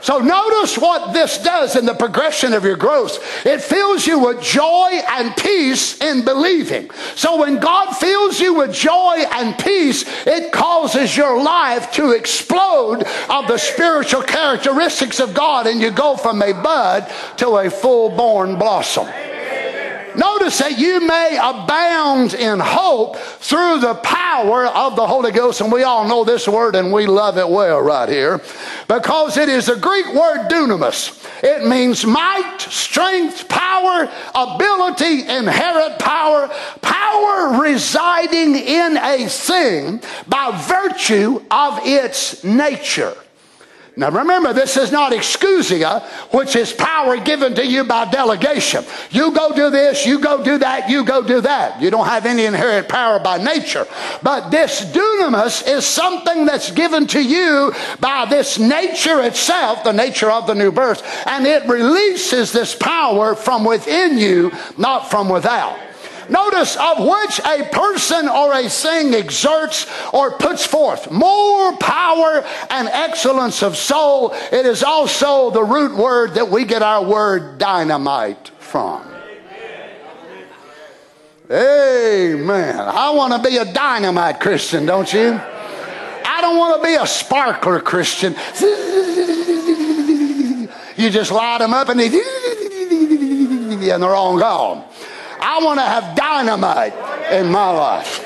[0.00, 3.46] So notice what this does in the progression of your growth.
[3.46, 6.90] It fills you with joy and peace in believing.
[7.14, 13.04] So when God fills you with joy and peace, it causes your life to explode
[13.28, 18.10] of the spiritual characteristics of God and you go from a bud to a full
[18.10, 19.08] born blossom.
[20.16, 25.60] Notice that you may abound in hope through the power of the Holy Ghost.
[25.60, 28.40] And we all know this word and we love it well right here
[28.88, 31.22] because it is a Greek word dunamis.
[31.42, 36.48] It means might, strength, power, ability, inherent power,
[36.80, 43.14] power residing in a thing by virtue of its nature.
[43.98, 48.84] Now remember, this is not exousia, which is power given to you by delegation.
[49.10, 51.80] You go do this, you go do that, you go do that.
[51.80, 53.86] You don't have any inherent power by nature.
[54.22, 60.30] But this dunamis is something that's given to you by this nature itself, the nature
[60.30, 65.78] of the new birth, and it releases this power from within you, not from without.
[66.28, 72.88] Notice of which a person or a thing exerts or puts forth more power and
[72.88, 74.32] excellence of soul.
[74.52, 79.06] It is also the root word that we get our word dynamite from.
[81.50, 82.80] Amen.
[82.80, 85.40] I want to be a dynamite Christian, don't you?
[86.28, 88.34] I don't want to be a sparkler Christian.
[90.96, 92.06] You just light them up and they
[93.92, 94.84] and they're all gone.
[95.48, 96.92] I want to have dynamite
[97.30, 98.20] in my life.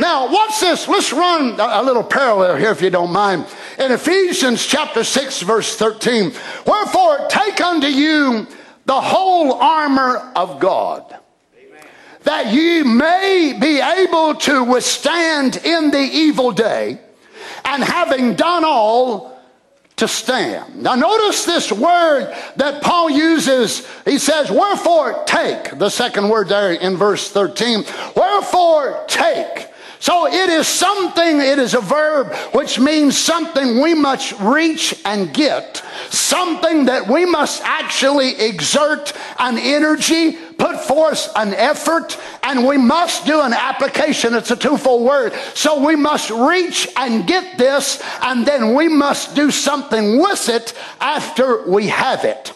[0.00, 0.88] Now, what's this?
[0.88, 3.44] Let's run a little parallel here, if you don't mind.
[3.78, 6.32] In Ephesians chapter 6, verse 13,
[6.66, 8.46] wherefore take unto you
[8.86, 11.18] the whole armor of God,
[12.22, 16.98] that ye may be able to withstand in the evil day,
[17.66, 19.29] and having done all,
[20.00, 20.82] to stand.
[20.82, 23.86] Now, notice this word that Paul uses.
[24.04, 27.84] He says, Wherefore take, the second word there in verse 13.
[28.16, 29.68] Wherefore take.
[30.00, 35.32] So it is something, it is a verb which means something we must reach and
[35.34, 42.76] get, something that we must actually exert an energy, put forth an effort, and we
[42.76, 44.34] must do an application.
[44.34, 45.32] It's a twofold word.
[45.54, 50.74] So we must reach and get this, and then we must do something with it
[51.00, 52.52] after we have it.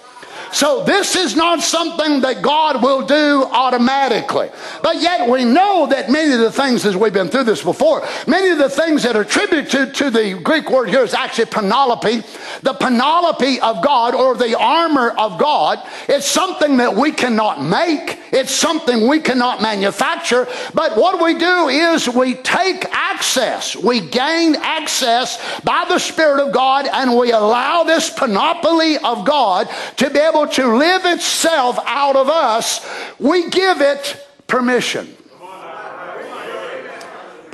[0.55, 4.51] So this is not something that God will do automatically.
[4.85, 8.07] But yet we know that many of the things, as we've been through this before,
[8.29, 12.23] many of the things that are attributed to the Greek word here is actually panoply.
[12.63, 15.85] The panoply of God or the armor of God.
[16.09, 18.21] It's something that we cannot make.
[18.33, 20.47] It's something we cannot manufacture.
[20.73, 23.77] But what we do is we take access.
[23.77, 29.69] We gain access by the Spirit of God and we allow this panoply of God
[29.97, 32.87] to be able to live itself out of us,
[33.19, 35.15] we give it permission.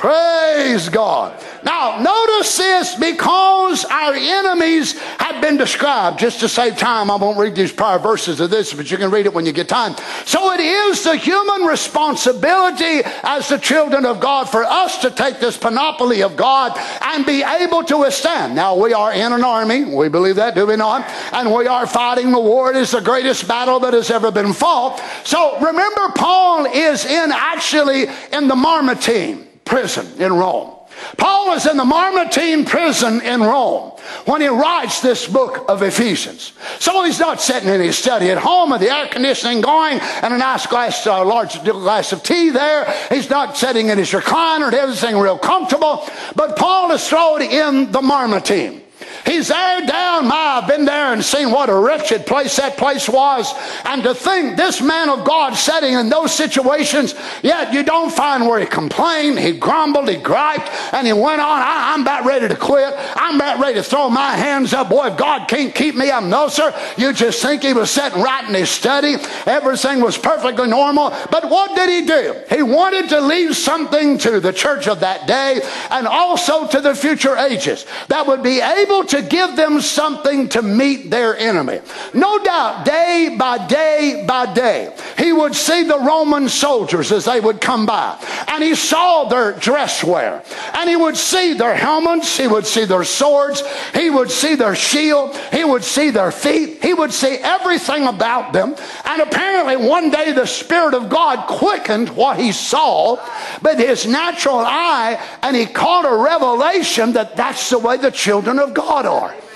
[0.00, 1.44] Praise God.
[1.62, 6.18] Now, notice this because our enemies have been described.
[6.18, 9.10] Just to save time, I won't read these prior verses of this, but you can
[9.10, 9.94] read it when you get time.
[10.24, 15.38] So it is the human responsibility as the children of God for us to take
[15.38, 18.54] this panoply of God and be able to withstand.
[18.54, 19.84] Now, we are in an army.
[19.84, 21.06] We believe that, do we not?
[21.34, 22.70] And we are fighting the war.
[22.70, 24.98] It is the greatest battle that has ever been fought.
[25.24, 30.76] So remember, Paul is in actually in the Mamertine prison in Rome.
[31.16, 33.90] Paul is in the Mamertine prison in Rome
[34.26, 36.52] when he writes this book of Ephesians.
[36.78, 40.34] So he's not sitting in his study at home with the air conditioning going and
[40.34, 42.92] a nice glass, uh, large glass of tea there.
[43.08, 46.06] He's not sitting in his recliner and everything real comfortable.
[46.34, 48.79] But Paul is thrown in the Mamertine.
[49.24, 50.28] He's there down.
[50.28, 53.52] My, I've been there and seen what a wretched place that place was.
[53.84, 58.46] And to think this man of God sitting in those situations, yet you don't find
[58.46, 61.60] where he complained, he grumbled, he griped, and he went on.
[61.60, 62.94] I, am about ready to quit.
[63.16, 64.90] I'm about ready to throw my hands up.
[64.90, 66.74] Boy, if God can't keep me, I'm no, sir.
[66.96, 69.16] You just think he was sitting right in his study.
[69.46, 71.10] Everything was perfectly normal.
[71.30, 72.36] But what did he do?
[72.48, 75.60] He wanted to leave something to the church of that day
[75.90, 80.62] and also to the future ages that would be able to give them something to
[80.62, 81.80] meet their enemy.
[82.14, 87.40] No doubt, day by day by day, he would see the Roman soldiers as they
[87.40, 88.16] would come by,
[88.48, 90.44] and he saw their dress wear,
[90.74, 93.62] and he would see their helmets, he would see their swords,
[93.94, 98.52] he would see their shield, he would see their feet, he would see everything about
[98.52, 98.76] them.
[99.04, 103.16] And apparently, one day the Spirit of God quickened what he saw,
[103.62, 108.58] with his natural eye, and he caught a revelation that that's the way the children
[108.58, 109.49] of God are.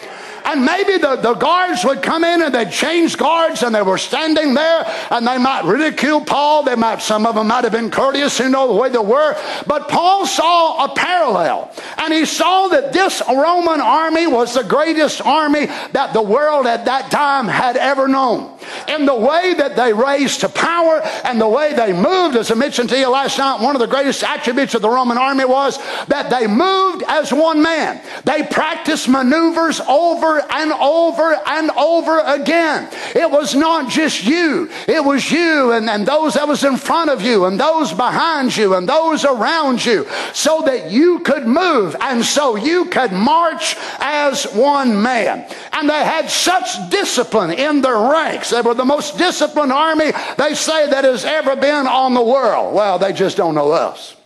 [0.44, 3.98] And maybe the, the guards would come in and they'd change guards and they were
[3.98, 6.62] standing there and they might ridicule Paul.
[6.62, 9.36] They might, some of them might have been courteous, you know, the way they were.
[9.66, 15.22] But Paul saw a parallel and he saw that this Roman army was the greatest
[15.22, 18.58] army that the world at that time had ever known.
[18.88, 22.54] In the way that they raised to power and the way they moved, as I
[22.54, 25.78] mentioned to you last night, one of the greatest attributes of the Roman army was
[26.08, 28.00] that they moved as one man.
[28.24, 32.88] They practiced maneuvers over and over and over again.
[33.14, 37.10] It was not just you, it was you and, and those that was in front
[37.10, 41.96] of you and those behind you and those around you so that you could move
[42.00, 45.46] and so you could march as one man.
[45.72, 48.50] And they had such discipline in their ranks.
[48.50, 52.74] They were the most disciplined army they say that has ever been on the world.
[52.74, 54.16] Well, they just don't know us.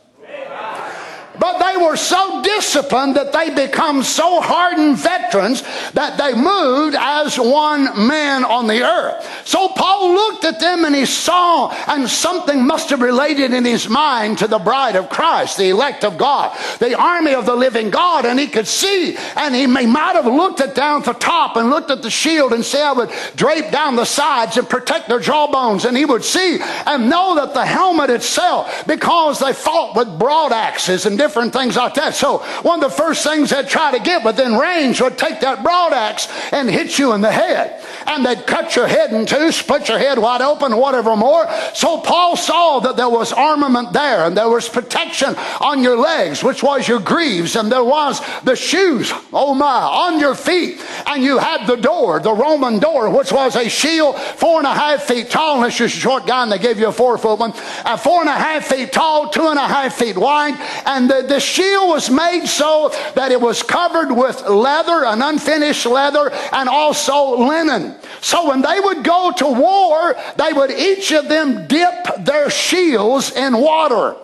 [1.38, 5.62] But they were so disciplined that they become so hardened veterans
[5.92, 9.46] that they moved as one man on the earth.
[9.46, 13.88] So Paul looked at them and he saw, and something must have related in his
[13.88, 17.90] mind to the bride of Christ, the elect of God, the army of the living
[17.90, 21.56] God, and he could see, and he may, might have looked at down the top
[21.56, 25.08] and looked at the shield and say, I would drape down the sides and protect
[25.08, 29.94] their jawbones, and he would see and know that the helmet itself, because they fought
[29.96, 32.14] with broad axes and different things like that.
[32.14, 35.62] So one of the first things they'd try to get within range would take that
[35.62, 37.82] broad axe and hit you in the head.
[38.06, 41.46] And they'd cut your head in two, split your head wide open, whatever more.
[41.74, 46.42] So Paul saw that there was armament there and there was protection on your legs,
[46.42, 50.80] which was your greaves, and there was the shoes, oh my, on your feet.
[51.06, 54.74] And you had the door, the Roman door, which was a shield four and a
[54.74, 57.38] half feet tall, unless you're a short guy and they gave you a four foot
[57.38, 57.52] one,
[57.84, 60.54] uh, four and a half feet tall, two and a half feet wide.
[60.86, 65.86] And the, the shield was made so that it was covered with leather, an unfinished
[65.86, 67.96] leather, and also linen.
[68.20, 73.32] So when they would go to war, they would each of them dip their shields
[73.32, 74.16] in water.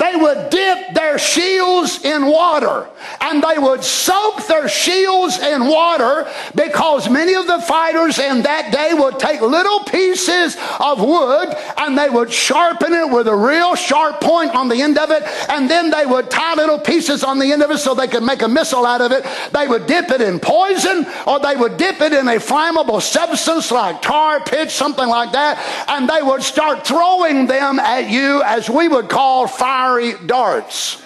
[0.00, 2.88] They would dip their shields in water
[3.20, 8.72] and they would soak their shields in water because many of the fighters in that
[8.72, 13.74] day would take little pieces of wood and they would sharpen it with a real
[13.74, 17.38] sharp point on the end of it and then they would tie little pieces on
[17.38, 19.26] the end of it so they could make a missile out of it.
[19.52, 23.70] They would dip it in poison or they would dip it in a flammable substance
[23.70, 28.70] like tar, pitch, something like that, and they would start throwing them at you as
[28.70, 29.46] we would call
[29.90, 31.02] fiery darts.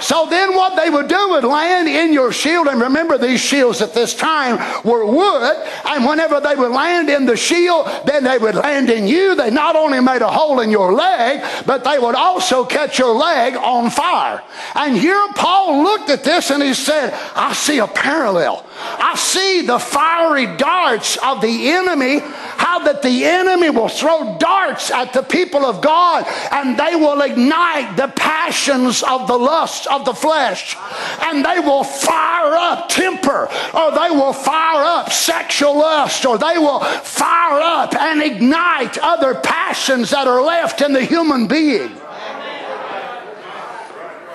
[0.00, 2.68] So then what they would do would land in your shield.
[2.68, 5.56] And remember, these shields at this time were wood.
[5.86, 9.34] And whenever they would land in the shield, then they would land in you.
[9.34, 13.14] They not only made a hole in your leg, but they would also catch your
[13.14, 14.42] leg on fire.
[14.74, 18.64] And here Paul looked at this and he said, I see a parallel.
[18.80, 24.90] I see the fiery darts of the enemy, how that the enemy will throw darts
[24.90, 30.04] at the people of God and they will ignite the passions of the lust of
[30.04, 30.76] the flesh.
[31.22, 36.58] And they will fire up temper, or they will fire up sexual lust, or they
[36.58, 41.98] will fire up and ignite other passions that are left in the human being.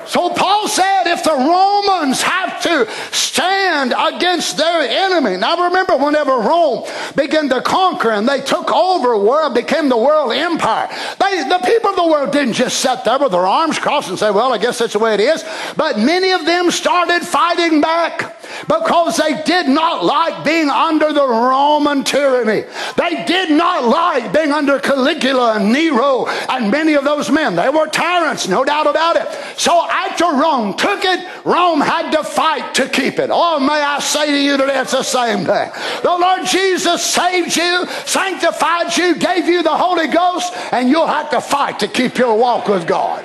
[0.07, 5.37] So Paul said if the Romans have to stand against their enemy.
[5.37, 10.31] Now remember whenever Rome began to conquer and they took over world, became the world
[10.33, 10.87] empire.
[11.19, 14.19] They, the people of the world didn't just sit there with their arms crossed and
[14.19, 15.43] say, well, I guess that's the way it is.
[15.75, 18.35] But many of them started fighting back
[18.67, 22.65] because they did not like being under the Roman tyranny.
[22.97, 27.55] They did not like being under Caligula and Nero and many of those men.
[27.55, 29.27] They were tyrants, no doubt about it.
[29.57, 33.29] So after Rome took it, Rome had to fight to keep it.
[33.31, 35.69] Oh, may I say to you today, it's the same thing.
[36.01, 41.29] The Lord Jesus saved you, sanctified you, gave you the Holy Ghost, and you'll have
[41.29, 43.23] to fight to keep your walk with God.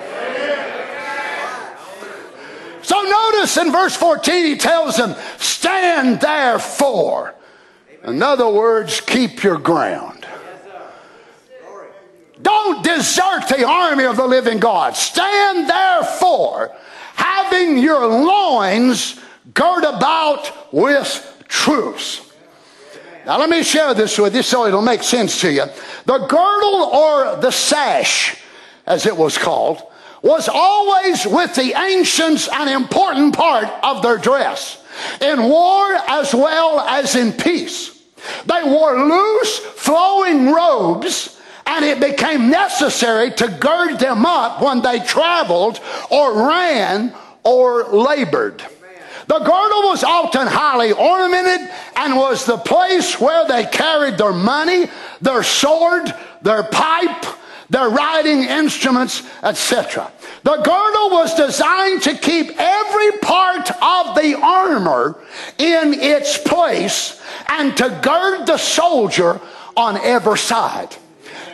[2.83, 7.35] So notice in verse 14, he tells them, Stand therefore.
[8.05, 10.18] In other words, keep your ground.
[12.43, 14.97] Don't desert the army of the living God.
[14.97, 16.75] Stand therefore,
[17.15, 19.21] having your loins
[19.55, 22.25] girt about with truth.
[23.27, 25.65] Now, let me share this with you so it'll make sense to you.
[26.07, 28.37] The girdle or the sash,
[28.87, 29.83] as it was called,
[30.23, 34.83] was always with the ancients an important part of their dress,
[35.21, 38.03] in war as well as in peace.
[38.47, 41.38] They wore loose, flowing robes,
[41.69, 45.79] and it became necessary to gird them up when they traveled
[46.11, 47.13] or ran
[47.45, 48.65] or labored.
[49.27, 54.87] The girdle was often highly ornamented and was the place where they carried their money,
[55.21, 57.27] their sword, their pipe,
[57.69, 60.11] their riding instruments, etc.
[60.45, 65.21] The girdle was designed to keep every part of the armor
[65.59, 69.39] in its place and to gird the soldier
[69.77, 70.97] on every side.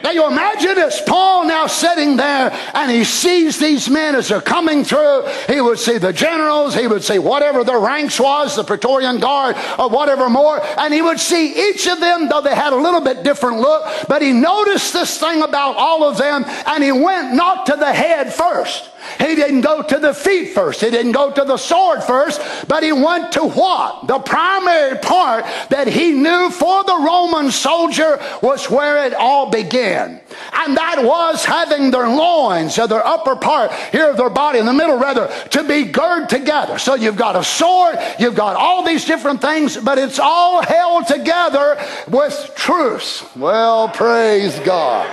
[0.04, 4.42] Now you imagine it's Paul now sitting there and he sees these men as they're
[4.42, 5.26] coming through.
[5.48, 9.56] He would see the generals, he would see whatever their ranks was, the Praetorian Guard
[9.78, 13.00] or whatever more, and he would see each of them, though they had a little
[13.00, 17.32] bit different look, but he noticed this thing about all of them and he went
[17.32, 18.90] not to the head first.
[19.18, 20.80] He didn't go to the feet first.
[20.80, 24.06] He didn't go to the sword first, but he went to what?
[24.06, 30.20] The primary part that he knew for the Roman soldier was where it all began.
[30.52, 34.66] And that was having their loins or their upper part here of their body, in
[34.66, 36.78] the middle rather, to be girded together.
[36.78, 41.06] So you've got a sword, you've got all these different things, but it's all held
[41.06, 41.76] together
[42.08, 43.30] with truth.
[43.36, 45.08] Well, praise God.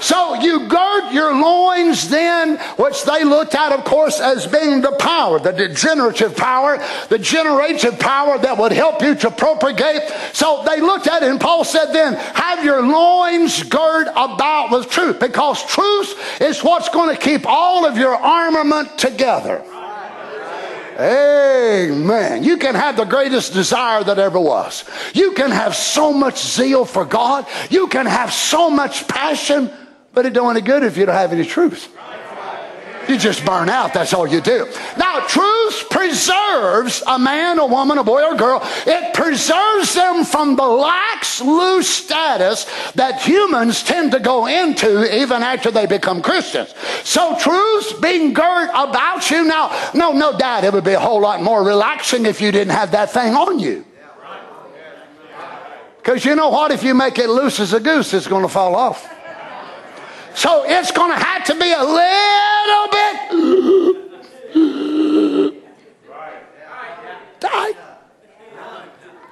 [0.00, 4.92] So you gird your loins then, which they looked at, of course, as being the
[4.92, 10.02] power, the degenerative power, the generative power that would help you to propagate.
[10.34, 14.90] So they looked at it, and Paul said then, have your loins girt about with
[14.90, 19.64] truth, because truth is what's going to keep all of your armament together.
[20.98, 22.44] Amen.
[22.44, 24.84] You can have the greatest desire that ever was.
[25.12, 27.46] You can have so much zeal for God.
[27.68, 29.70] You can have so much passion,
[30.12, 31.88] but it don't any good if you don't have any truth.
[33.08, 33.92] You just burn out.
[33.92, 34.66] That's all you do.
[34.96, 38.60] Now, truth preserves a man, a woman, a boy, or a girl.
[38.86, 45.42] It preserves them from the lax, loose status that humans tend to go into even
[45.42, 46.74] after they become Christians.
[47.04, 51.20] So, truth being girt about you now, no, no doubt it would be a whole
[51.20, 53.84] lot more relaxing if you didn't have that thing on you.
[55.96, 56.70] Because you know what?
[56.70, 59.13] If you make it loose as a goose, it's going to fall off.
[60.34, 63.04] So it's going to have to be a little bit.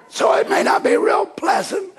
[0.09, 1.91] So it may not be real pleasant.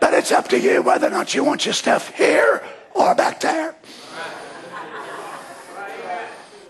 [0.00, 2.62] But it's up to you whether or not you want your stuff here
[2.94, 3.76] or back there.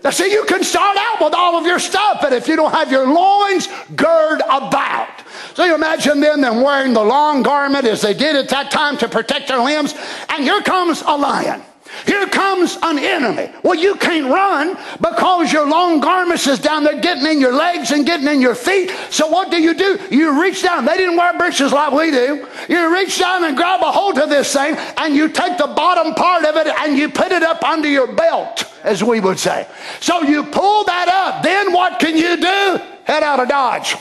[0.07, 2.71] Now, see, you can start out with all of your stuff, but if you don't
[2.71, 5.09] have your loins gird about.
[5.53, 8.71] So you imagine them then them wearing the long garment as they did at that
[8.71, 9.93] time to protect their limbs,
[10.29, 11.61] and here comes a lion.
[12.05, 13.49] Here comes an enemy.
[13.63, 17.91] Well, you can't run because your long garments is down there getting in your legs
[17.91, 18.91] and getting in your feet.
[19.09, 19.99] So what do you do?
[20.11, 20.85] You reach down.
[20.85, 22.47] They didn't wear breeches like we do.
[22.69, 26.13] You reach down and grab a hold of this thing and you take the bottom
[26.13, 29.67] part of it and you put it up under your belt, as we would say.
[29.99, 31.43] So you pull that up.
[31.43, 32.83] Then what can you do?
[33.03, 33.95] Head out of Dodge.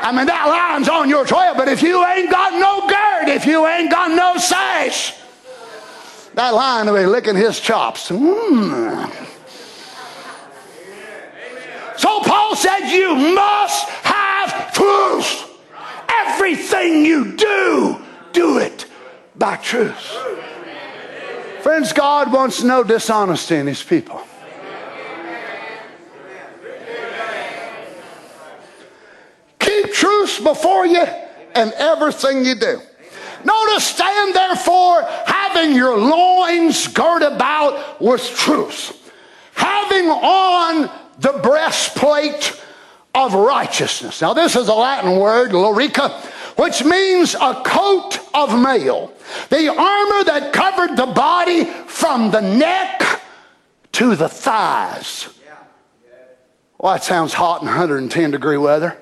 [0.00, 3.46] I mean, that line's on your trail, but if you ain't got no gird, if
[3.46, 5.17] you ain't got no sash,
[6.38, 8.10] that lion will be licking his chops.
[8.10, 9.12] Mm.
[11.98, 15.50] So Paul said, You must have truth.
[16.08, 18.00] Everything you do,
[18.32, 18.86] do it
[19.34, 20.16] by truth.
[21.62, 24.22] Friends, God wants no dishonesty in his people.
[29.58, 32.80] Keep truth before you in everything you do.
[33.44, 39.12] Notice, stand therefore, having your loins girt about with truth,
[39.54, 42.60] having on the breastplate
[43.14, 44.20] of righteousness.
[44.22, 46.24] Now, this is a Latin word, lorica,
[46.56, 49.12] which means a coat of mail.
[49.48, 53.22] The armor that covered the body from the neck
[53.92, 55.28] to the thighs.
[56.78, 58.96] Well, that sounds hot in 110 degree weather.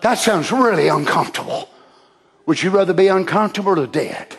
[0.00, 1.68] That sounds really uncomfortable.
[2.46, 4.36] Would you rather be uncomfortable or dead?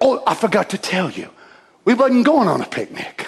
[0.00, 1.28] Oh, I forgot to tell you.
[1.84, 3.26] We wasn't going on a picnic.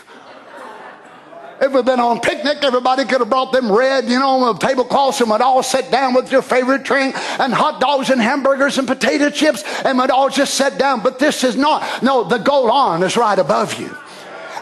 [1.61, 5.30] If we'd been on picnic, everybody could have brought them red, you know, tablecloths and
[5.30, 9.30] would all sit down with your favorite drink and hot dogs and hamburgers and potato
[9.30, 11.03] chips and would all just sit down.
[11.03, 12.03] But this is not.
[12.03, 13.97] No, the Golan is right above you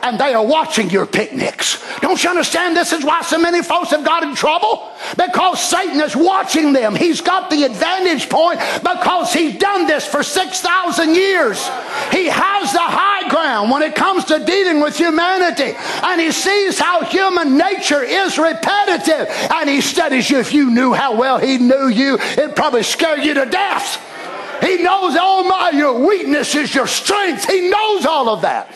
[0.03, 1.84] and they are watching your picnics.
[2.01, 2.76] Don't you understand?
[2.76, 6.94] This is why so many folks have got in trouble because Satan is watching them.
[6.94, 11.59] He's got the advantage point because he's done this for 6,000 years.
[12.11, 16.78] He has the high ground when it comes to dealing with humanity, and he sees
[16.78, 20.38] how human nature is repetitive, and he studies you.
[20.38, 24.07] If you knew how well he knew you, it'd probably scare you to death.
[24.62, 27.48] He knows all my your weakness is your strength.
[27.48, 28.70] He knows all of that.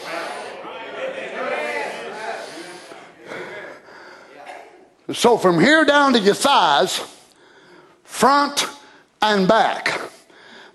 [5.13, 7.01] So from here down to your thighs,
[8.05, 8.67] front
[9.21, 10.01] and back,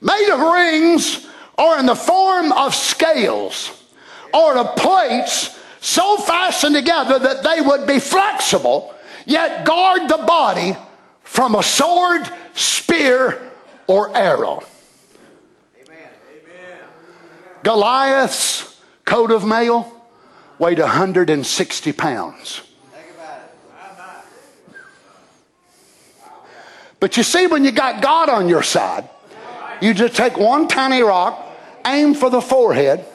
[0.01, 1.27] made of rings
[1.57, 3.71] or in the form of scales
[4.33, 8.93] or of plates so fastened together that they would be flexible,
[9.25, 10.75] yet guard the body
[11.23, 13.51] from a sword, spear,
[13.87, 14.63] or arrow.
[17.63, 19.91] Goliath's coat of mail
[20.59, 22.61] weighed 160 pounds.
[26.99, 29.07] But you see, when you got God on your side,
[29.81, 31.45] you just take one tiny rock
[31.85, 33.05] aim for the forehead.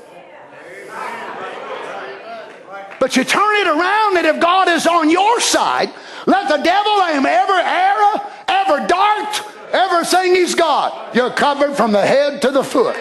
[2.98, 5.90] But you turn it around that if God is on your side,
[6.26, 11.14] let the devil aim every arrow, every dart, everything he's got.
[11.14, 12.96] You're covered from the head to the foot.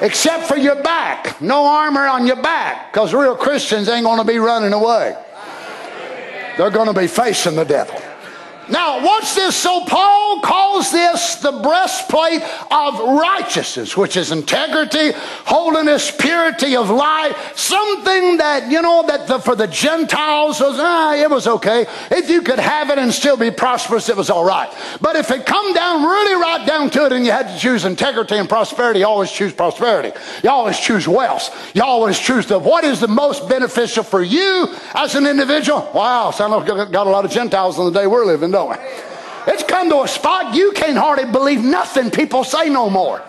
[0.00, 1.40] Except for your back.
[1.42, 2.92] No armor on your back.
[2.92, 5.16] Because real Christians ain't going to be running away.
[6.56, 8.00] They're going to be facing the devil.
[8.68, 9.54] Now, watch this.
[9.54, 15.12] So, Paul calls this the breastplate of righteousness, which is integrity,
[15.44, 17.56] holiness, purity of life.
[17.56, 21.86] Something that, you know, that the, for the Gentiles was, ah, it was okay.
[22.10, 24.72] If you could have it and still be prosperous, it was all right.
[25.00, 27.84] But if it come down really right down to it and you had to choose
[27.84, 30.12] integrity and prosperity, you always choose prosperity.
[30.42, 31.54] You always choose wealth.
[31.74, 35.88] You always choose the, what is the most beneficial for you as an individual?
[35.94, 38.80] Wow, sound like got a lot of Gentiles in the day we're living, don't?
[39.46, 43.22] It's come to a spot you can't hardly believe nothing people say no more.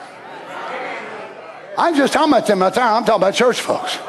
[1.77, 2.63] I'm just talking about them.
[2.63, 3.99] I'm talking about church folks.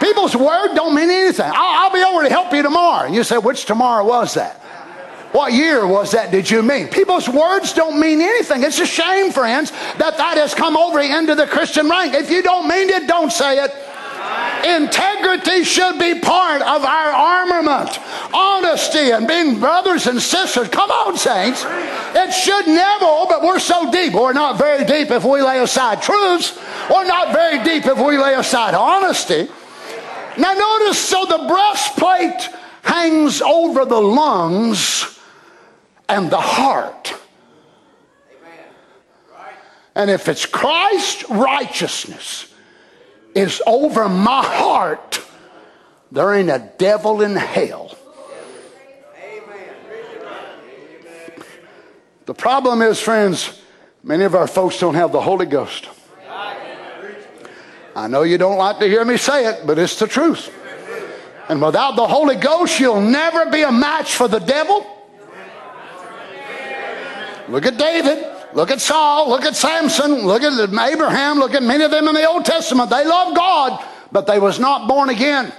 [0.00, 1.46] People's word don't mean anything.
[1.46, 3.06] I'll, I'll be over to help you tomorrow.
[3.06, 4.56] And you say, which tomorrow was that?
[5.32, 6.88] What year was that did you mean?
[6.88, 8.62] People's words don't mean anything.
[8.62, 12.14] It's a shame, friends, that that has come over into the Christian rank.
[12.14, 13.70] If you don't mean it, don't say it.
[14.64, 17.98] Integrity should be part of our armament.
[18.32, 20.68] Honesty and being brothers and sisters.
[20.68, 21.64] Come on, saints.
[21.66, 24.14] It should never, but we're so deep.
[24.14, 26.58] We're not very deep if we lay aside truths.
[26.90, 29.48] We're not very deep if we lay aside honesty.
[30.38, 32.48] Now, notice so the breastplate
[32.82, 35.18] hangs over the lungs
[36.08, 37.14] and the heart.
[39.94, 42.53] And if it's Christ's righteousness
[43.34, 45.20] is over my heart,
[46.12, 47.96] there ain't a devil in hell.
[52.26, 53.60] The problem is, friends,
[54.02, 55.88] many of our folks don't have the Holy Ghost.
[57.96, 60.52] I know you don't like to hear me say it, but it's the truth.
[61.48, 64.86] And without the Holy Ghost, you'll never be a match for the devil.
[67.48, 68.33] Look at David.
[68.54, 69.28] Look at Saul.
[69.28, 70.26] Look at Samson.
[70.26, 70.52] Look at
[70.92, 71.38] Abraham.
[71.38, 72.88] Look at many of them in the Old Testament.
[72.88, 75.52] They loved God, but they was not born again.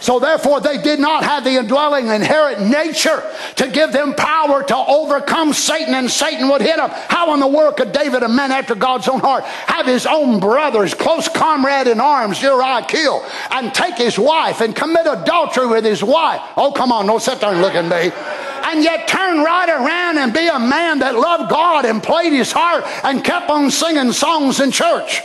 [0.00, 3.22] So therefore, they did not have the indwelling inherent nature
[3.56, 6.90] to give them power to overcome Satan, and Satan would hit them.
[6.90, 10.40] How in the world could David, a man after God's own heart, have his own
[10.40, 15.84] brother's close comrade in arms, Uriah, kill, and take his wife and commit adultery with
[15.84, 16.40] his wife?
[16.56, 18.12] Oh, come on, don't sit there and look at me
[18.62, 22.52] and yet turn right around and be a man that loved God and played his
[22.52, 25.22] heart and kept on singing songs in church.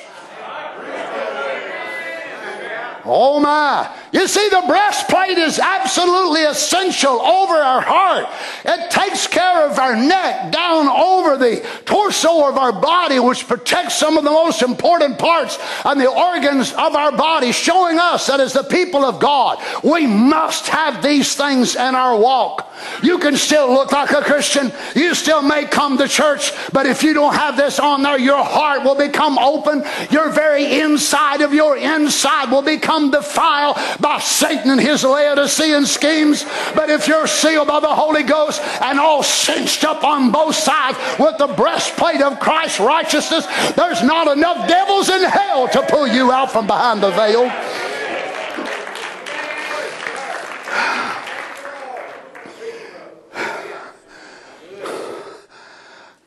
[3.05, 3.95] Oh my.
[4.11, 8.25] You see, the breastplate is absolutely essential over our heart.
[8.63, 13.95] It takes care of our neck down over the torso of our body, which protects
[13.95, 18.39] some of the most important parts and the organs of our body, showing us that
[18.39, 22.73] as the people of God, we must have these things in our walk.
[23.03, 24.71] You can still look like a Christian.
[24.95, 28.43] You still may come to church, but if you don't have this on there, your
[28.43, 29.83] heart will become open.
[30.09, 36.45] Your very inside of your inside will become defiled by Satan and his Laodicean schemes.
[36.73, 40.97] But if you're sealed by the Holy Ghost and all cinched up on both sides
[41.19, 46.31] with the breastplate of Christ's righteousness, there's not enough devils in hell to pull you
[46.31, 47.51] out from behind the veil.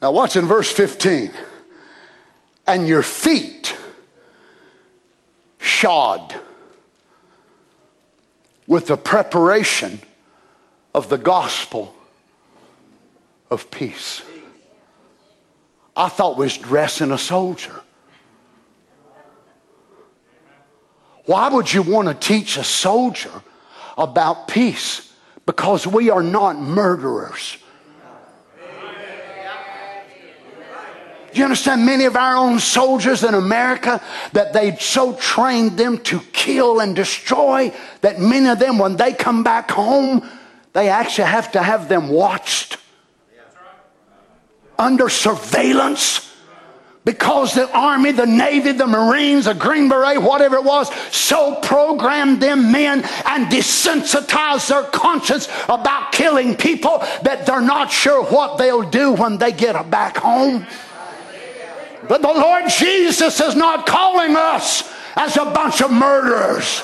[0.01, 1.33] Now, watch in verse 15.
[2.67, 3.77] And your feet
[5.59, 6.39] shod
[8.69, 9.99] with the preparation
[10.95, 11.97] of the gospel
[13.51, 14.23] of peace.
[15.97, 17.81] I thought was dressing a soldier.
[21.25, 23.43] Why would you want to teach a soldier
[23.97, 25.13] about peace?
[25.47, 27.57] Because we are not murderers.
[31.33, 34.03] Do you understand many of our own soldiers in America
[34.33, 39.13] that they so trained them to kill and destroy that many of them, when they
[39.13, 40.27] come back home,
[40.73, 42.79] they actually have to have them watched
[44.79, 46.25] under surveillance
[47.05, 52.41] because the army, the navy, the marines, the green beret, whatever it was, so programmed
[52.41, 58.89] them men and desensitized their conscience about killing people that they're not sure what they'll
[58.89, 60.67] do when they get back home.
[62.09, 66.83] But the Lord Jesus is not calling us as a bunch of murderers.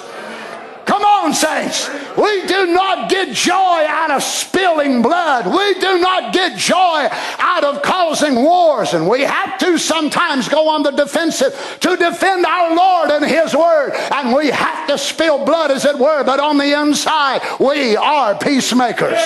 [0.84, 1.88] Come on, saints.
[2.16, 5.46] We do not get joy out of spilling blood.
[5.46, 7.08] We do not get joy
[7.38, 8.92] out of causing wars.
[8.92, 13.56] And we have to sometimes go on the defensive to defend our Lord and His
[13.56, 13.92] Word.
[14.12, 16.22] And we have to spill blood, as it were.
[16.22, 19.18] But on the inside, we are peacemakers.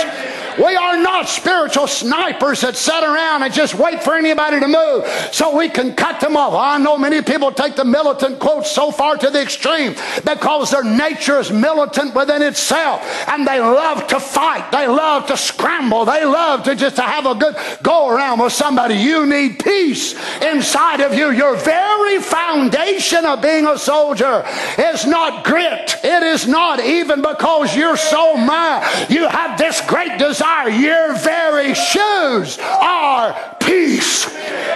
[0.58, 5.06] We are not spiritual snipers that sit around and just wait for anybody to move
[5.32, 6.52] so we can cut them off.
[6.52, 9.94] I know many people take the militant quote so far to the extreme
[10.24, 14.72] because their nature is militant within itself and they love to fight.
[14.72, 16.04] They love to scramble.
[16.04, 18.96] They love to just to have a good go around with somebody.
[18.96, 21.30] You need peace inside of you.
[21.30, 24.44] Your very foundation of being a soldier
[24.76, 25.96] is not grit.
[26.02, 29.08] It is not even because you're so mad.
[29.08, 30.47] You have this great desire.
[30.68, 34.26] Your very shoes are peace.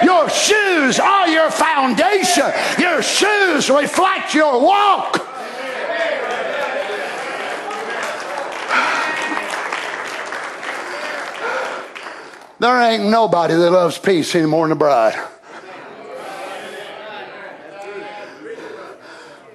[0.02, 2.50] Your shoes are your foundation.
[2.78, 5.28] Your shoes reflect your walk.
[12.58, 15.20] There ain't nobody that loves peace any more than the bride.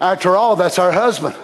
[0.01, 1.35] After all, that's our husband.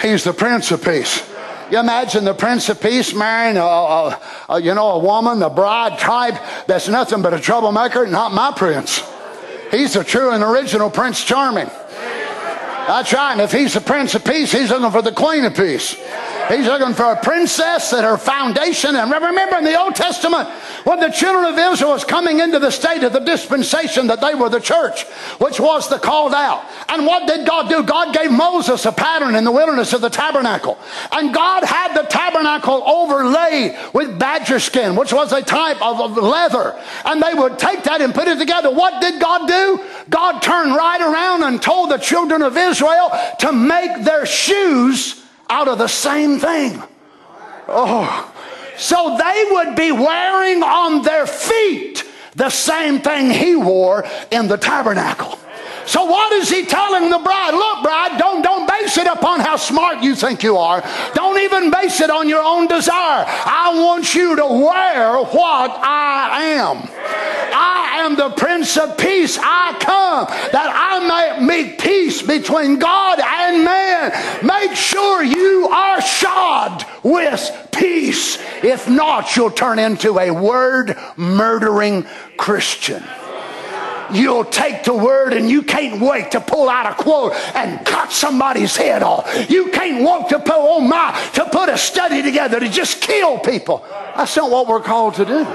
[0.00, 1.31] He's the Prince of Peace.
[1.72, 4.20] You imagine the Prince of Peace marrying a, a,
[4.50, 6.34] a, you know a woman, the bride type
[6.66, 8.06] that's nothing but a troublemaker.
[8.06, 9.02] Not my prince.
[9.70, 11.68] He's the true and original Prince Charming.
[11.68, 13.32] That's right.
[13.32, 15.96] And if he's the Prince of Peace, he's looking for the Queen of Peace.
[16.52, 18.94] He's looking for a princess that her foundation.
[18.94, 20.48] And remember in the Old Testament,
[20.84, 24.34] when the children of Israel was coming into the state of the dispensation that they
[24.34, 25.04] were the church,
[25.38, 26.62] which was the called out.
[26.90, 27.82] And what did God do?
[27.82, 30.78] God gave Moses a pattern in the wilderness of the tabernacle.
[31.10, 36.78] And God had the tabernacle overlaid with badger skin, which was a type of leather.
[37.06, 38.70] And they would take that and put it together.
[38.70, 39.82] What did God do?
[40.10, 45.68] God turned right around and told the children of Israel to make their shoes out
[45.68, 46.82] of the same thing.
[47.68, 48.32] Oh.
[48.76, 54.56] So they would be wearing on their feet the same thing he wore in the
[54.56, 55.38] tabernacle.
[55.86, 57.52] So what is he telling the bride?
[57.52, 60.82] Look, bride, don't don't base it upon how smart you think you are.
[61.14, 63.24] Don't even base it on your own desire.
[63.26, 66.88] I want you to wear what I am.
[68.02, 69.38] Am the Prince of Peace.
[69.40, 74.44] I come that I may make peace between God and man.
[74.44, 78.38] Make sure you are shod with peace.
[78.64, 82.04] If not, you'll turn into a word murdering
[82.36, 83.04] Christian
[84.12, 88.12] you'll take the word and you can't wait to pull out a quote and cut
[88.12, 89.48] somebody's head off.
[89.48, 93.38] You can't wait to put, oh my, to put a study together to just kill
[93.38, 93.86] people.
[94.14, 95.46] That's not what we're called to do.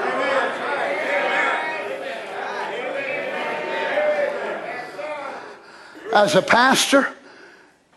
[6.13, 7.07] As a pastor,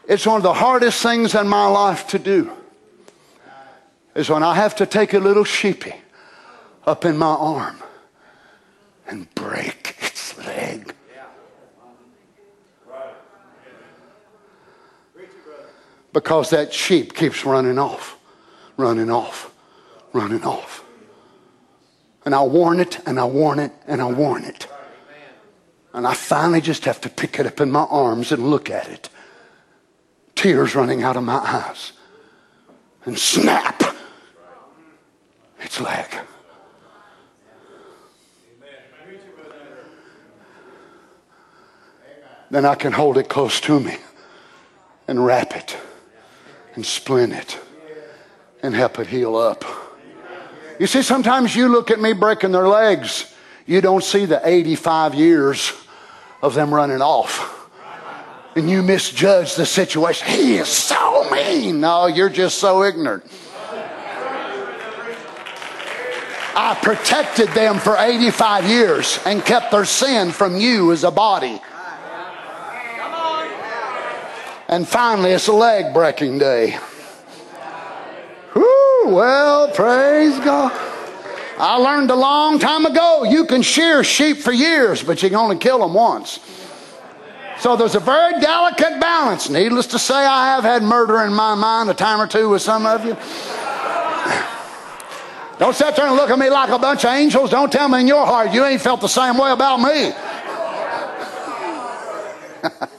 [0.09, 2.51] it's one of the hardest things in my life to do.
[4.15, 5.95] Is when I have to take a little sheepy
[6.85, 7.81] up in my arm
[9.07, 10.95] and break its leg.
[16.13, 18.19] Because that sheep keeps running off,
[18.77, 19.55] running off,
[20.13, 20.85] running off.
[22.25, 24.67] And I warn it, and I warn it, and I warn it.
[25.93, 28.89] And I finally just have to pick it up in my arms and look at
[28.89, 29.09] it.
[30.35, 31.93] Tears running out of my eyes.
[33.05, 33.83] And snap!
[35.61, 36.07] Its leg.
[42.51, 43.97] Then I can hold it close to me
[45.07, 45.77] and wrap it
[46.75, 47.59] and splint it
[48.63, 49.65] and help it heal up.
[50.79, 53.33] You see, sometimes you look at me breaking their legs,
[53.71, 55.73] you don't see the 85 years
[56.43, 57.71] of them running off.
[58.57, 60.27] And you misjudge the situation.
[60.27, 61.79] He is so mean.
[61.79, 63.31] No, you're just so ignorant.
[66.57, 71.63] I protected them for 85 years and kept their sin from you as a body.
[74.67, 76.77] And finally, it's a leg breaking day.
[78.53, 80.90] Whew, well, praise God.
[81.61, 85.37] I learned a long time ago you can shear sheep for years, but you can
[85.37, 86.41] only kill them once.
[87.59, 89.51] So there's a very delicate balance.
[89.51, 92.63] Needless to say, I have had murder in my mind a time or two with
[92.63, 93.15] some of you.
[95.59, 97.51] Don't sit there and look at me like a bunch of angels.
[97.51, 100.13] Don't tell me in your heart you ain't felt the same way about me.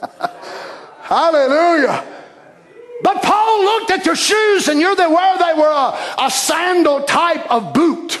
[1.02, 2.04] Hallelujah.
[3.02, 7.02] But Paul looked at your shoes and you're the, where they were a, a sandal
[7.02, 8.20] type of boot.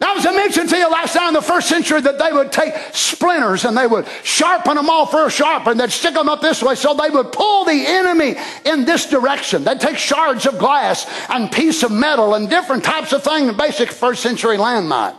[0.00, 2.50] Now, as I mentioned to you last night in the first century, that they would
[2.50, 6.28] take splinters and they would sharpen them all for a sharper and they'd stick them
[6.28, 9.62] up this way so they would pull the enemy in this direction.
[9.62, 13.90] They'd take shards of glass and piece of metal and different types of things, basic
[13.90, 15.16] first century landmine.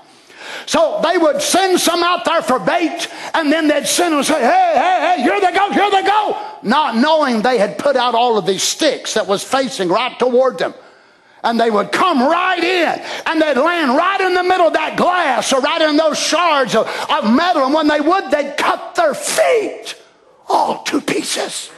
[0.65, 4.27] So they would send some out there for bait, and then they'd send them and
[4.27, 6.57] say, hey, hey, hey, here they go, here they go.
[6.63, 10.57] Not knowing they had put out all of these sticks that was facing right toward
[10.57, 10.73] them.
[11.43, 14.95] And they would come right in and they'd land right in the middle of that
[14.95, 17.65] glass or right in those shards of, of metal.
[17.65, 19.95] And when they would, they'd cut their feet
[20.47, 21.71] all to pieces.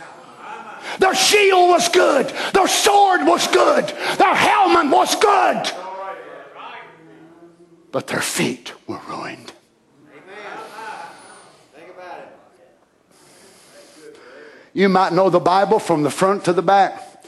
[1.00, 2.28] Their shield was good.
[2.54, 3.88] Their sword was good.
[4.18, 5.72] Their helmet was good.
[7.92, 9.54] But their feet were ruined.
[14.74, 17.24] You might know the Bible from the front to the back,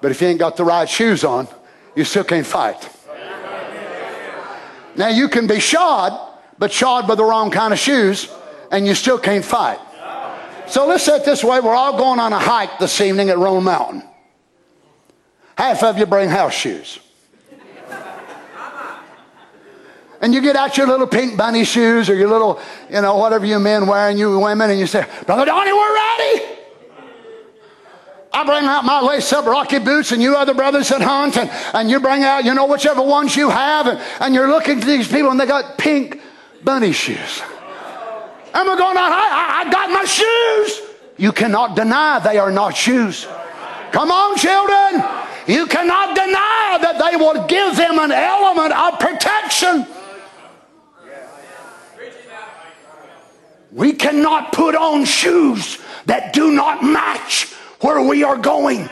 [0.00, 1.46] but if you ain't got the right shoes on,
[1.98, 2.88] you still can't fight.
[4.94, 6.12] Now you can be shod,
[6.56, 8.32] but shod with the wrong kind of shoes,
[8.70, 9.80] and you still can't fight.
[10.68, 13.38] So let's say it this way we're all going on a hike this evening at
[13.38, 14.04] Roan Mountain.
[15.56, 17.00] Half of you bring house shoes.
[20.20, 23.46] And you get out your little pink bunny shoes or your little, you know, whatever
[23.46, 26.57] you men wear and you women, and you say, Brother Donnie, we're ready.
[28.32, 31.50] I bring out my lace up rocky boots, and you other brothers that hunt, and,
[31.74, 34.86] and you bring out, you know, whichever ones you have, and, and you're looking to
[34.86, 36.20] these people, and they got pink
[36.62, 37.42] bunny shoes.
[38.54, 40.80] And we're going, I, I, I got my shoes.
[41.16, 43.26] You cannot deny they are not shoes.
[43.92, 45.02] Come on, children.
[45.46, 49.86] You cannot deny that they will give them an element of protection.
[53.72, 58.88] We cannot put on shoes that do not match where we are going.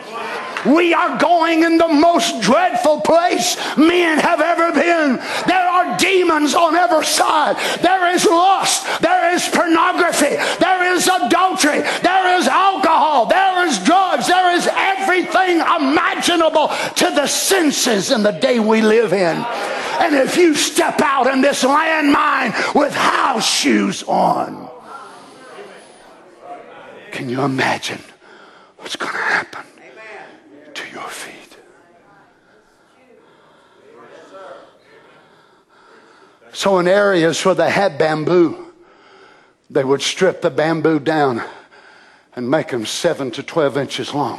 [0.64, 5.16] We are going in the most dreadful place men have ever been.
[5.46, 7.56] There are demons on every side.
[7.82, 9.00] There is lust.
[9.00, 10.36] There is pornography.
[10.58, 11.82] There is adultery.
[12.02, 13.26] There is alcohol.
[13.26, 14.26] There is drugs.
[14.26, 19.36] There is everything imaginable to the senses in the day we live in.
[19.98, 24.68] And if you step out in this landmine with house shoes on,
[27.12, 28.00] can you imagine
[28.86, 29.64] what's going to happen
[30.72, 31.56] to your feet?
[36.52, 38.72] So, in areas where they had bamboo,
[39.68, 41.42] they would strip the bamboo down
[42.36, 44.38] and make them seven to 12 inches long.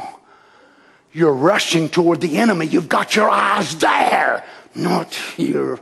[1.12, 2.68] You're rushing toward the enemy.
[2.68, 5.78] You've got your eyes there, not here.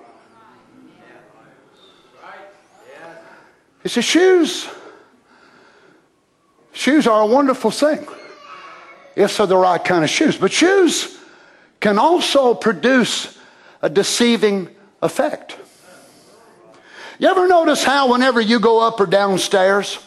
[3.84, 4.68] It's the shoes.
[6.72, 8.04] Shoes are a wonderful thing
[9.16, 10.36] if they're the right kind of shoes.
[10.36, 11.18] But shoes
[11.80, 13.36] can also produce
[13.82, 14.68] a deceiving
[15.02, 15.56] effect.
[17.18, 19.98] You ever notice how, whenever you go up or downstairs,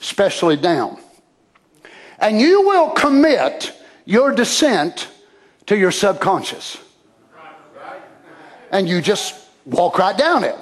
[0.00, 0.98] especially down,
[2.18, 3.74] and you will commit
[4.04, 5.08] your descent
[5.66, 6.78] to your subconscious,
[8.70, 9.34] and you just
[9.64, 10.56] walk right down it.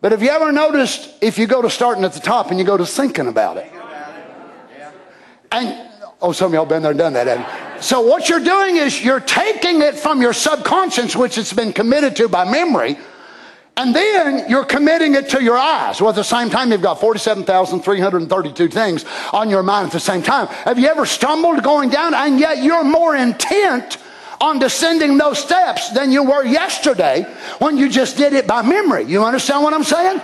[0.00, 2.64] But have you ever noticed if you go to starting at the top and you
[2.64, 3.72] go to thinking about it?
[5.50, 5.85] And
[6.20, 7.38] oh, some of y'all been there and done that.
[7.38, 7.82] you?
[7.82, 12.16] So what you're doing is you're taking it from your subconscious, which it's been committed
[12.16, 12.98] to by memory,
[13.76, 16.00] and then you're committing it to your eyes.
[16.00, 19.04] Well, at the same time, you've got 47,332 things
[19.34, 20.46] on your mind at the same time.
[20.46, 23.98] Have you ever stumbled going down and yet you're more intent
[24.40, 27.22] on descending those steps than you were yesterday
[27.58, 29.04] when you just did it by memory?
[29.04, 30.22] You understand what I'm saying?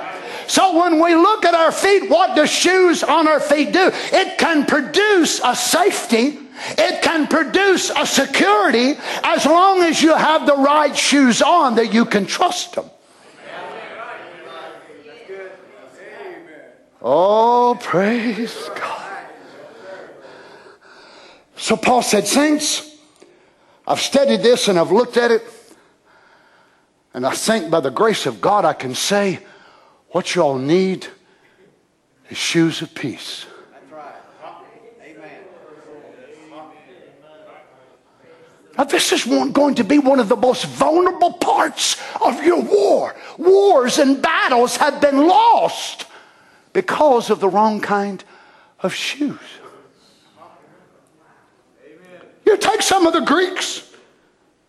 [0.53, 3.91] So when we look at our feet, what do shoes on our feet do?
[4.13, 6.39] It can produce a safety.
[6.77, 8.93] It can produce a security
[9.25, 12.85] as long as you have the right shoes on that you can trust them.
[17.01, 19.25] Oh, praise God.
[21.57, 22.95] So Paul said, Saints,
[23.87, 25.45] I've studied this and I've looked at it,
[27.15, 29.41] and I think by the grace of God I can say
[30.13, 31.07] what y'all need
[32.31, 33.47] is shoes of peace.
[38.79, 42.63] Now, this is one, going to be one of the most vulnerable parts of your
[42.63, 43.15] war.
[43.37, 46.07] Wars and battles have been lost
[46.73, 48.25] because of the wrong kind
[48.81, 49.39] of shoes.
[52.47, 53.91] You take some of the Greeks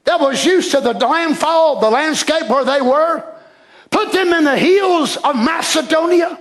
[0.04, 3.33] that was used to the landfall, the landscape where they were,
[3.94, 6.40] put them in the hills of Macedonia.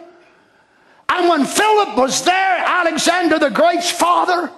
[1.09, 4.51] And when Philip was there, Alexander the Great's father,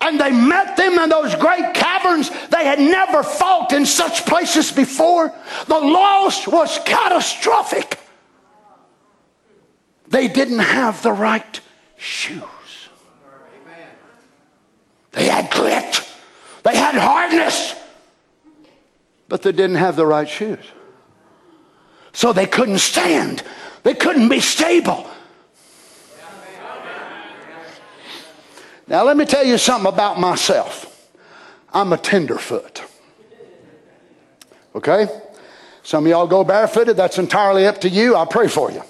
[0.00, 2.30] and they met them in those great caverns.
[2.48, 5.34] They had never fought in such places before.
[5.66, 7.98] The loss was catastrophic.
[10.08, 11.60] They didn't have the right
[11.96, 12.44] shoes.
[15.10, 16.06] They had grit,
[16.62, 17.74] they had hardness,
[19.28, 20.64] but they didn't have the right shoes.
[22.16, 23.42] So they couldn't stand,
[23.82, 25.06] they couldn't be stable.
[28.88, 31.10] Now, let me tell you something about myself.
[31.74, 32.82] I'm a tenderfoot.
[34.74, 35.08] Okay?
[35.82, 36.96] Some of y'all go barefooted.
[36.96, 38.16] That's entirely up to you.
[38.16, 38.82] I pray for you.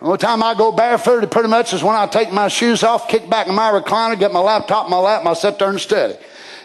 [0.00, 3.08] The only time I go barefooted pretty much is when I take my shoes off,
[3.08, 5.70] kick back in my recliner, get my laptop in my lap, and I sit there
[5.70, 6.16] and study.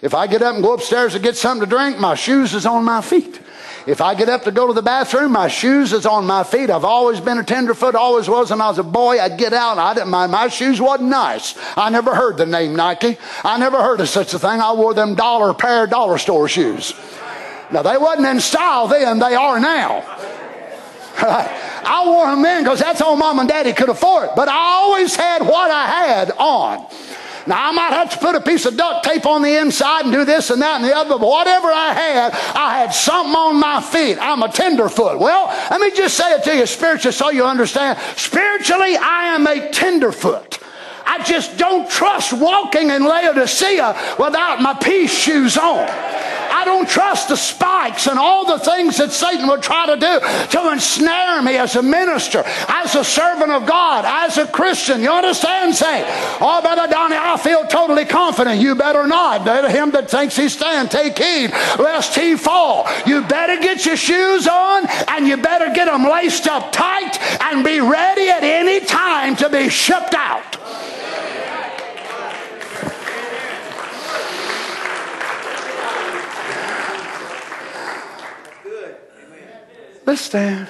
[0.01, 2.65] If I get up and go upstairs to get something to drink, my shoes is
[2.65, 3.39] on my feet.
[3.87, 6.69] If I get up to go to the bathroom, my shoes is on my feet.
[6.69, 8.51] I've always been a tenderfoot, always was.
[8.51, 9.79] When I was a boy, I'd get out.
[9.79, 10.31] I didn't mind.
[10.31, 11.55] My shoes wasn't nice.
[11.75, 13.17] I never heard the name Nike.
[13.43, 14.59] I never heard of such a thing.
[14.59, 16.93] I wore them dollar pair dollar store shoes.
[17.71, 19.19] Now they wasn't in style then.
[19.19, 20.03] They are now.
[21.23, 24.29] I wore them then because that's all mom and daddy could afford.
[24.35, 26.87] But I always had what I had on.
[27.47, 30.13] Now, I might have to put a piece of duct tape on the inside and
[30.13, 33.59] do this and that and the other, but whatever I had, I had something on
[33.59, 34.17] my feet.
[34.19, 35.19] I'm a tenderfoot.
[35.19, 37.99] Well, let me just say it to you spiritually so you understand.
[38.15, 40.59] Spiritually, I am a tenderfoot.
[41.05, 45.87] I just don't trust walking in Laodicea without my peace shoes on.
[46.51, 50.19] I don't trust the spikes and all the things that Satan would try to do
[50.57, 55.01] to ensnare me as a minister, as a servant of God, as a Christian.
[55.01, 56.03] You understand, say?
[56.41, 58.61] Oh, Brother Donnie, I feel totally confident.
[58.61, 59.45] You better not.
[59.45, 62.87] Let him that thinks he stand, take heed lest he fall.
[63.05, 67.63] You better get your shoes on and you better get them laced up tight and
[67.63, 70.60] be ready at any time to be shipped out.
[80.05, 80.67] Let's stand.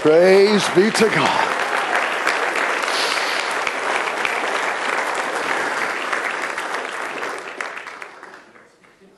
[0.00, 1.47] Praise be to God.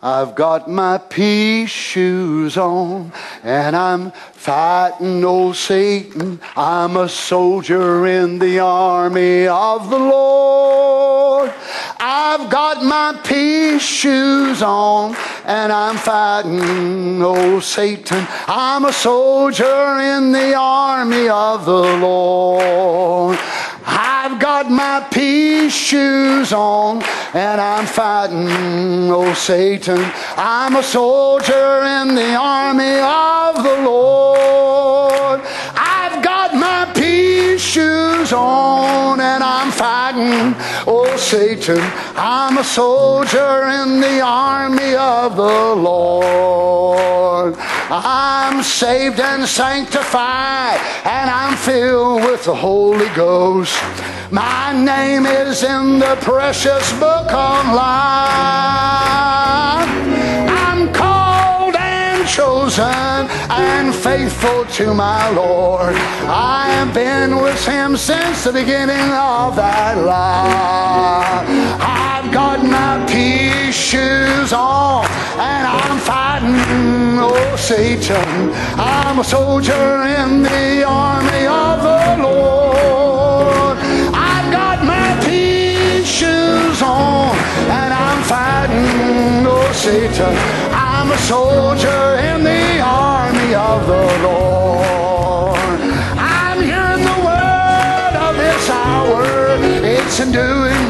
[0.03, 6.41] I've got my peace shoes on and I'm fighting old Satan.
[6.57, 11.53] I'm a soldier in the army of the Lord.
[11.99, 18.27] I've got my peace shoes on and I'm fighting old Satan.
[18.47, 23.39] I'm a soldier in the army of the Lord.
[23.93, 27.03] I've got my peace shoes on
[27.35, 29.99] and I'm fighting, oh Satan.
[30.37, 35.41] I'm a soldier in the army of the Lord.
[35.75, 40.55] I've got my peace shoes on and I'm fighting,
[40.87, 41.81] oh Satan.
[42.15, 47.57] I'm a soldier in the army of the Lord.
[47.93, 53.77] I'm saved and sanctified, and I'm filled with the Holy Ghost.
[54.31, 59.89] My name is in the precious book of life.
[60.49, 65.97] I'm called and chosen and faithful to my Lord.
[65.97, 72.00] I have been with Him since the beginning of that life.
[72.23, 75.07] I've got my peace shoes on
[75.41, 78.53] and I'm fighting, oh Satan.
[78.77, 83.79] I'm a soldier in the army of the Lord.
[84.13, 87.35] I've got my peace shoes on
[87.81, 90.37] and I'm fighting, oh Satan.
[90.75, 95.81] I'm a soldier in the army of the Lord.
[96.19, 99.25] I'm hearing the word of this hour.
[99.83, 100.90] It's enduing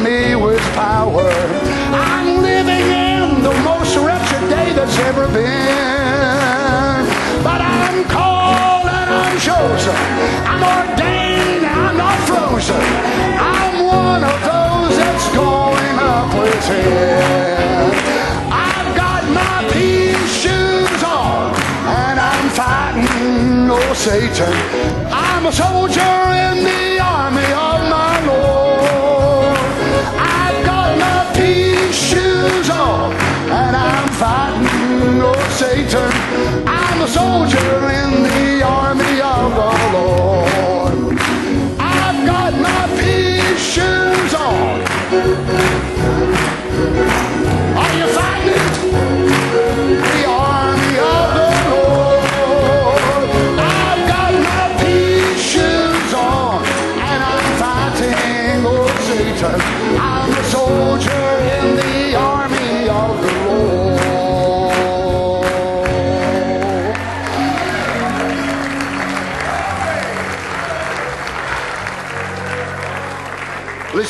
[24.01, 24.90] Satan.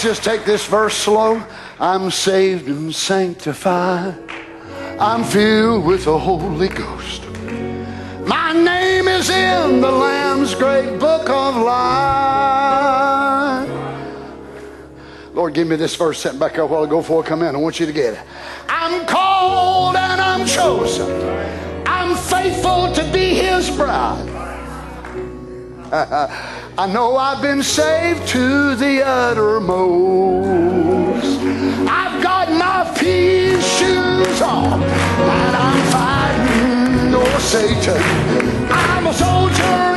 [0.02, 1.44] Just take this verse slow.
[1.80, 4.16] I'm saved and sanctified.
[5.00, 7.24] I'm filled with the Holy Ghost.
[8.26, 12.02] My name is in the Lamb's great book of life.
[15.36, 17.54] Lord, give me this verse sent back up while I go before I come in.
[17.54, 18.22] I want you to get it.
[18.68, 21.12] I'm called and I'm chosen.
[21.86, 24.28] I'm faithful to be his bride.
[26.78, 30.42] I know I've been saved to the uttermost.
[31.88, 38.02] I've got my peace shoes on, and I'm fighting no Satan.
[38.72, 39.91] I'm a soldier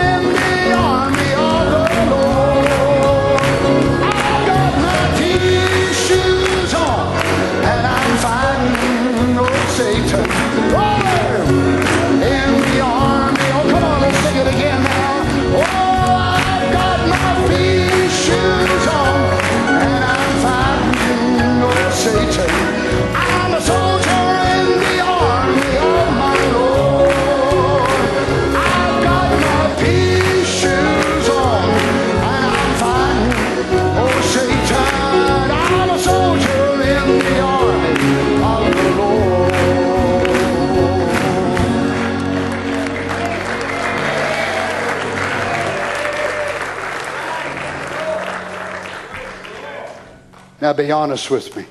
[50.64, 51.66] Now be honest with me.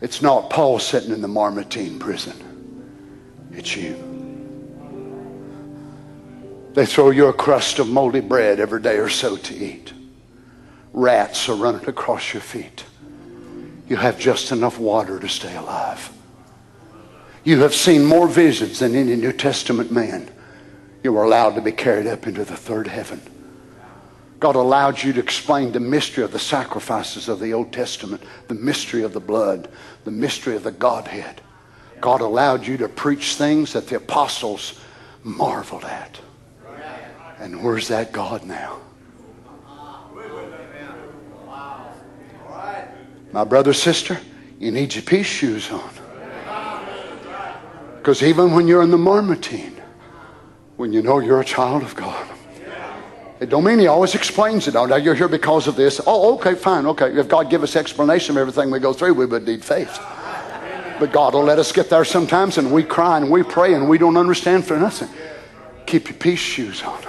[0.00, 2.34] It's not Paul sitting in the Mamertine prison.
[3.52, 4.06] It's you.
[6.72, 9.92] They throw you a crust of moldy bread every day or so to eat.
[10.92, 12.84] Rats are running across your feet.
[13.88, 16.10] You have just enough water to stay alive.
[17.42, 20.30] You have seen more visions than any New Testament man.
[21.02, 23.20] You were allowed to be carried up into the third heaven.
[24.40, 28.54] God allowed you to explain the mystery of the sacrifices of the Old Testament, the
[28.54, 29.68] mystery of the blood,
[30.04, 31.42] the mystery of the Godhead.
[32.00, 34.80] God allowed you to preach things that the apostles
[35.22, 36.18] marveled at.
[37.38, 38.78] And where's that God now?
[43.32, 44.18] My brother, sister,
[44.58, 45.90] you need your peace shoes on.
[47.98, 49.80] Because even when you're in the mamertine,
[50.76, 52.29] when you know you're a child of God,
[53.40, 54.76] it don't mean he always explains it.
[54.76, 55.98] Oh, now you're here because of this.
[56.06, 57.18] Oh, okay, fine, okay.
[57.18, 59.98] If God give us explanation of everything we go through, we would need faith.
[60.98, 63.88] But God will let us get there sometimes, and we cry and we pray and
[63.88, 65.08] we don't understand for nothing.
[65.86, 67.00] Keep your peace shoes on.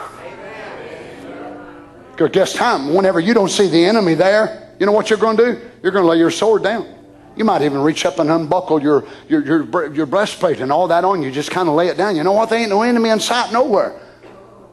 [2.12, 5.36] Because guess time, whenever you don't see the enemy there, you know what you're going
[5.36, 5.62] to do?
[5.84, 6.88] You're going to lay your sword down.
[7.36, 11.04] You might even reach up and unbuckle your, your, your, your breastplate and all that
[11.04, 11.32] on you.
[11.32, 12.16] Just kind of lay it down.
[12.16, 12.50] You know what?
[12.50, 14.00] There ain't no enemy in sight nowhere.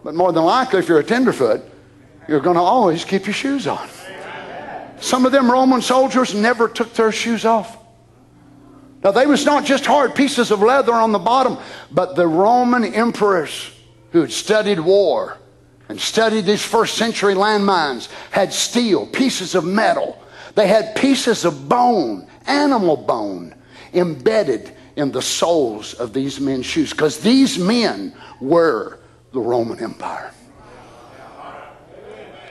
[0.05, 1.63] But more than likely, if you're a tenderfoot,
[2.29, 3.89] you're going to always keep your shoes on.
[5.01, 7.77] Some of them Roman soldiers never took their shoes off.
[9.03, 11.57] Now, they was not just hard pieces of leather on the bottom,
[11.91, 13.71] but the Roman emperors
[14.11, 15.39] who had studied war
[15.89, 20.21] and studied these first century landmines had steel, pieces of metal.
[20.55, 23.55] They had pieces of bone, animal bone,
[23.95, 28.99] embedded in the soles of these men's shoes because these men were
[29.39, 30.33] the Roman Empire.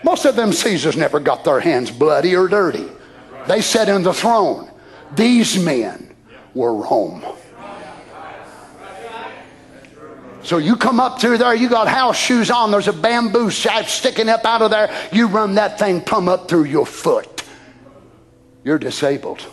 [0.04, 2.88] Most of them Caesars never got their hands bloody or dirty.
[3.46, 4.72] They sat in the throne.
[5.14, 6.16] These men
[6.54, 7.26] were Rome.
[10.44, 13.90] So you come up through there, you got house shoes on, there's a bamboo shaft
[13.90, 14.90] sticking up out of there.
[15.12, 17.44] You run that thing plumb up through your foot.
[18.64, 19.46] You're disabled.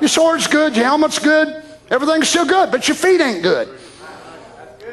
[0.00, 3.70] Your sword's good, your helmet's good, everything's still good, but your feet ain't good.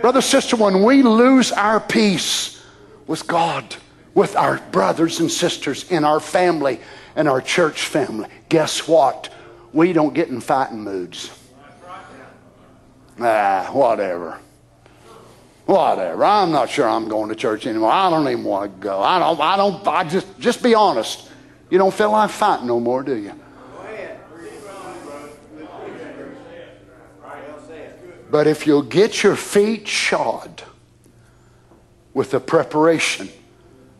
[0.03, 2.61] Brother, sister, when we lose our peace
[3.07, 3.73] with God,
[4.13, 6.81] with our brothers and sisters in our family
[7.15, 9.33] and our church family, guess what?
[9.71, 11.31] We don't get in fighting moods.
[13.17, 14.39] Ah, whatever.
[15.67, 16.25] Whatever.
[16.25, 17.93] I'm not sure I'm going to church anymore.
[17.93, 19.01] I don't even want to go.
[19.01, 21.29] I don't, I don't, I just, just be honest.
[21.69, 23.39] You don't feel like fighting no more, do you?
[28.33, 30.63] But if you'll get your feet shod
[32.15, 33.29] with the preparation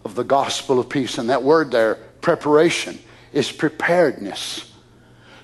[0.03, 2.97] of the gospel of peace, and that word there, preparation,
[3.31, 4.73] is preparedness.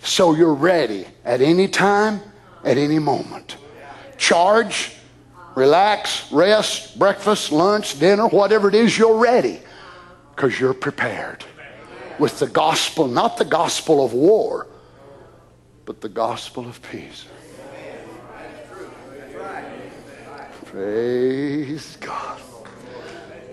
[0.01, 2.19] So you're ready at any time,
[2.63, 3.57] at any moment.
[4.17, 4.95] Charge,
[5.53, 9.59] relax, rest, breakfast, lunch, dinner, whatever it is, you're ready
[10.35, 11.45] because you're prepared.
[12.17, 14.65] with the gospel, not the gospel of war,
[15.85, 17.25] but the gospel of peace.
[20.71, 22.39] Praise God.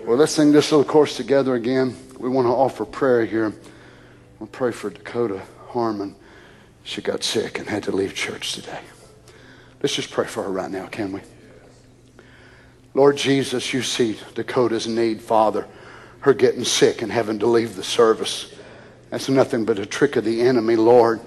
[0.05, 1.97] Well, let's sing this little chorus together again.
[2.19, 3.55] We want to offer prayer here.
[4.39, 6.15] We'll pray for Dakota Harmon.
[6.85, 8.81] She got sick and had to leave church today.
[9.83, 11.21] Let's just pray for her right now, can we?
[12.93, 15.67] Lord Jesus, you see Dakota's need, Father,
[16.21, 18.53] her getting sick and having to leave the service.
[19.09, 21.23] That's nothing but a trick of the enemy, Lord,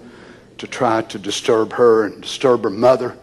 [0.60, 3.18] to try to disturb her and disturb her mother.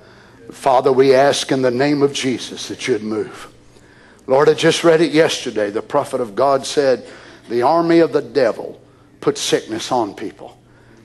[0.51, 3.52] Father, we ask in the name of Jesus that you'd move.
[4.27, 5.70] Lord, I just read it yesterday.
[5.70, 7.06] The prophet of God said,
[7.48, 8.81] The army of the devil
[9.20, 10.59] puts sickness on people,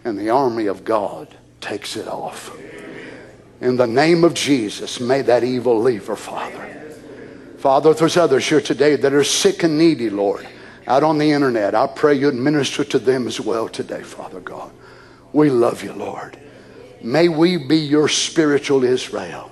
[0.03, 2.55] and the army of God takes it off.
[3.61, 6.67] In the name of Jesus, may that evil leave her, Father.
[7.59, 10.47] Father, if there's others here today that are sick and needy, Lord,
[10.87, 14.71] out on the internet, I pray you'd minister to them as well today, Father God.
[15.31, 16.39] We love you, Lord.
[17.03, 19.51] May we be your spiritual Israel.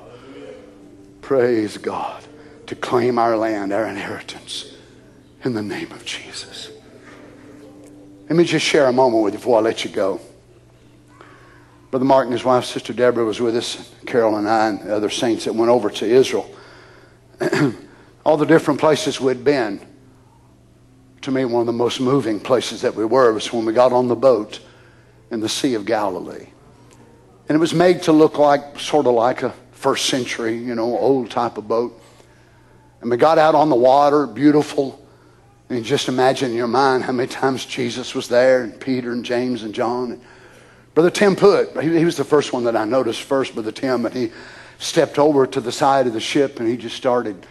[1.21, 2.23] Praise God.
[2.67, 4.73] To claim our land, our inheritance,
[5.43, 6.69] in the name of Jesus.
[8.29, 10.21] Let me just share a moment with you before I let you go.
[11.89, 15.09] Brother Mark and his wife, Sister Deborah, was with us, Carol and I, and other
[15.09, 16.47] saints that went over to Israel.
[18.25, 19.81] All the different places we'd been.
[21.21, 23.91] To me, one of the most moving places that we were was when we got
[23.91, 24.59] on the boat
[25.31, 26.49] in the Sea of Galilee.
[27.49, 30.97] And it was made to look like, sort of like a first century, you know,
[30.97, 31.99] old type of boat.
[33.01, 35.03] And we got out on the water, beautiful.
[35.67, 39.25] And just imagine in your mind how many times Jesus was there, and Peter and
[39.25, 40.11] James and John.
[40.11, 40.21] And
[40.93, 44.05] Brother Tim Put, he, he was the first one that I noticed first, Brother Tim,
[44.05, 44.31] and he
[44.77, 47.45] stepped over to the side of the ship and he just started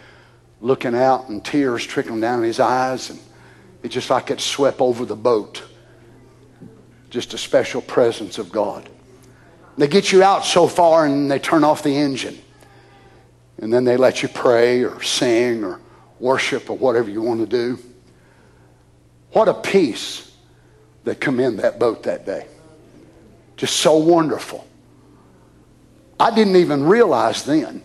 [0.61, 3.09] looking out and tears trickling down his eyes.
[3.09, 3.19] And
[3.83, 5.63] it just like it swept over the boat.
[7.09, 8.89] Just a special presence of God.
[9.79, 12.37] They get you out so far and they turn off the engine.
[13.59, 15.79] And then they let you pray or sing or
[16.19, 17.79] worship or whatever you want to do.
[19.31, 20.35] What a peace
[21.05, 22.45] that come in that boat that day.
[23.55, 24.67] Just so wonderful.
[26.19, 27.81] I didn't even realize then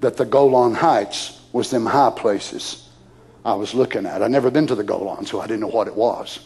[0.00, 2.90] that the Golan Heights was them high places
[3.42, 4.22] I was looking at.
[4.22, 6.40] I'd never been to the Golan, so I didn't know what it was.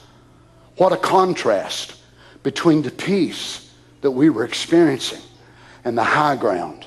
[0.77, 1.97] What a contrast
[2.45, 3.66] between the peace
[4.01, 5.23] that we were experiencing
[5.85, 6.86] and the high ground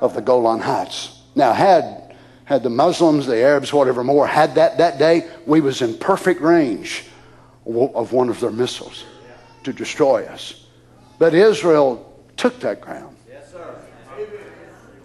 [0.00, 1.22] of the Golan Heights.
[1.34, 2.14] Now, had
[2.44, 6.40] had the Muslims, the Arabs, whatever more, had that that day, we was in perfect
[6.40, 7.04] range
[7.66, 9.04] of one of their missiles
[9.62, 10.66] to destroy us.
[11.18, 13.16] But Israel took that ground.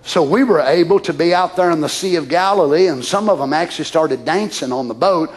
[0.02, 3.30] So we were able to be out there in the Sea of Galilee, and some
[3.30, 5.32] of them actually started dancing on the boat.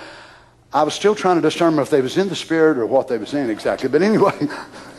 [0.73, 3.19] I was still trying to discern if they was in the spirit or what they
[3.19, 3.91] was in exactly.
[3.91, 4.33] But anyway,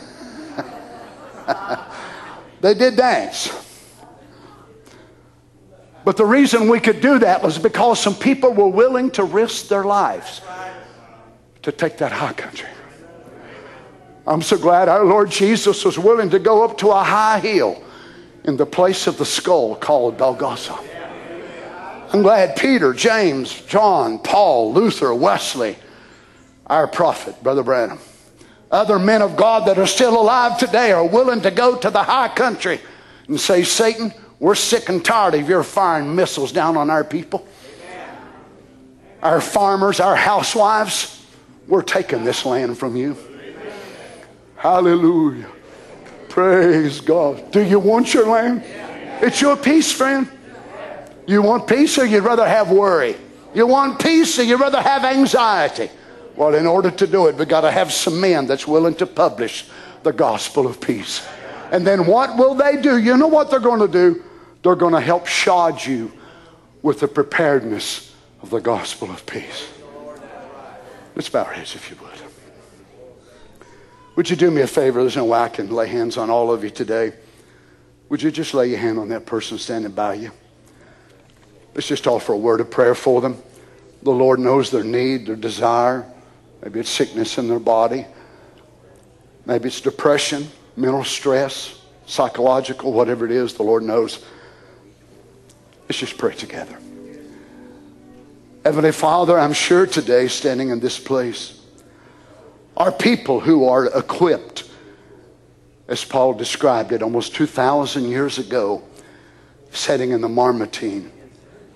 [2.61, 3.51] they did dance.
[6.05, 9.67] But the reason we could do that was because some people were willing to risk
[9.67, 10.41] their lives
[11.61, 12.67] to take that high country.
[14.27, 17.81] I'm so glad our Lord Jesus was willing to go up to a high hill
[18.43, 20.77] in the place of the skull called Golgotha.
[22.13, 25.77] I'm glad Peter, James, John, Paul, Luther, Wesley,
[26.67, 27.99] our prophet, Brother Branham,
[28.73, 32.01] other men of God that are still alive today are willing to go to the
[32.03, 32.79] high country
[33.27, 37.47] and say, Satan, we're sick and tired of your firing missiles down on our people.
[39.21, 41.25] Our farmers, our housewives,
[41.67, 43.15] we're taking this land from you.
[44.57, 45.49] Hallelujah.
[46.27, 47.51] Praise God.
[47.51, 48.63] Do you want your land?
[49.21, 50.27] It's your peace, friend.
[51.27, 53.15] You want peace or you'd rather have worry?
[53.53, 55.89] You want peace or you'd rather have anxiety?
[56.35, 59.05] Well, in order to do it, we've got to have some men that's willing to
[59.05, 59.65] publish
[60.01, 61.25] the gospel of peace.
[61.71, 62.97] And then what will they do?
[62.97, 64.23] You know what they're going to do?
[64.63, 66.11] They're going to help shod you
[66.81, 69.69] with the preparedness of the gospel of peace.
[71.15, 72.09] Let's bow our heads if you would.
[74.15, 75.01] Would you do me a favor?
[75.01, 77.13] There's no way I can lay hands on all of you today.
[78.09, 80.31] Would you just lay your hand on that person standing by you?
[81.73, 83.41] Let's just offer a word of prayer for them.
[84.03, 86.05] The Lord knows their need, their desire.
[86.63, 88.05] Maybe it's sickness in their body.
[89.45, 94.23] Maybe it's depression, mental stress, psychological, whatever it is, the Lord knows.
[95.89, 96.77] Let's just pray together.
[98.63, 101.59] Heavenly Father, I'm sure today, standing in this place,
[102.77, 104.69] are people who are equipped,
[105.89, 108.81] as Paul described it almost 2,000 years ago,
[109.71, 111.11] sitting in the Mamertine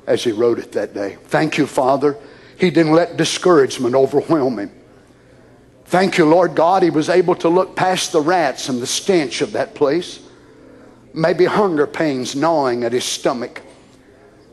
[0.07, 1.17] as he wrote it that day.
[1.25, 2.17] Thank you, Father.
[2.57, 4.71] He didn't let discouragement overwhelm him.
[5.87, 9.41] Thank you, Lord God, he was able to look past the rats and the stench
[9.41, 10.19] of that place.
[11.13, 13.61] Maybe hunger pains gnawing at his stomach.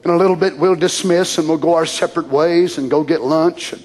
[0.05, 3.21] In a little bit, we'll dismiss and we'll go our separate ways and go get
[3.21, 3.73] lunch.
[3.73, 3.85] And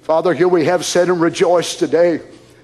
[0.00, 2.20] Father, here we have said and rejoiced today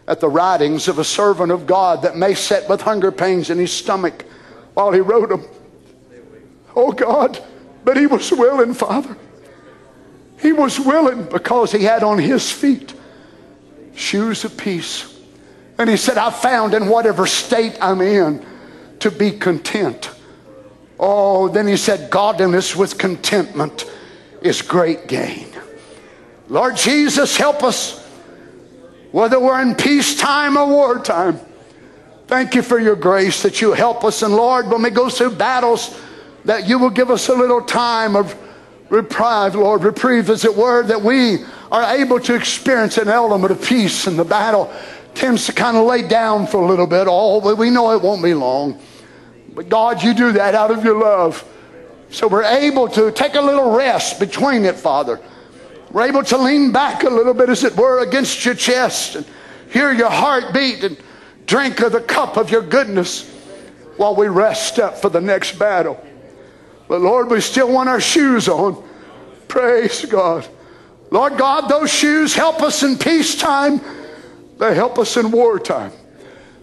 [0.09, 3.59] at the writings of a servant of God that may sit with hunger pains in
[3.59, 4.25] his stomach
[4.73, 5.45] while he wrote them.
[6.75, 7.45] Oh God,
[7.85, 9.19] but he was willing, Father.
[10.41, 12.96] He was willing because he had on his feet
[13.97, 15.13] shoes of peace.
[15.79, 18.45] And he said, I found in whatever state I'm in
[19.01, 20.11] to be content.
[20.99, 23.91] Oh, then he said, Godliness with contentment
[24.41, 25.49] is great gain.
[26.49, 28.07] Lord Jesus, help us,
[29.11, 31.41] whether we're in peacetime or wartime.
[32.29, 34.23] Thank you for your grace that you help us.
[34.23, 36.01] And Lord, when we go through battles,
[36.45, 38.35] that you will give us a little time of
[38.89, 41.39] reprieve, Lord, reprieve, as it were, that we
[41.71, 44.73] are able to experience an element of peace in the battle.
[45.15, 47.07] Tends to kind of lay down for a little bit.
[47.09, 48.81] Oh, but we know it won't be long.
[49.55, 51.45] But God, you do that out of your love.
[52.11, 55.21] So we're able to take a little rest between it, Father.
[55.91, 59.27] We're able to lean back a little bit, as it were, against your chest and
[59.71, 60.97] hear your heart beat and
[61.47, 63.29] drink of the cup of your goodness
[63.97, 66.05] while we rest up for the next battle.
[66.89, 68.83] But Lord, we still want our shoes on.
[69.49, 70.47] Praise God.
[71.11, 73.81] Lord God, those shoes help us in peacetime.
[74.59, 75.93] They help us in wartime.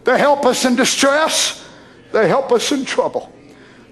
[0.04, 1.66] They help us in distress.
[2.12, 3.32] They help us in trouble.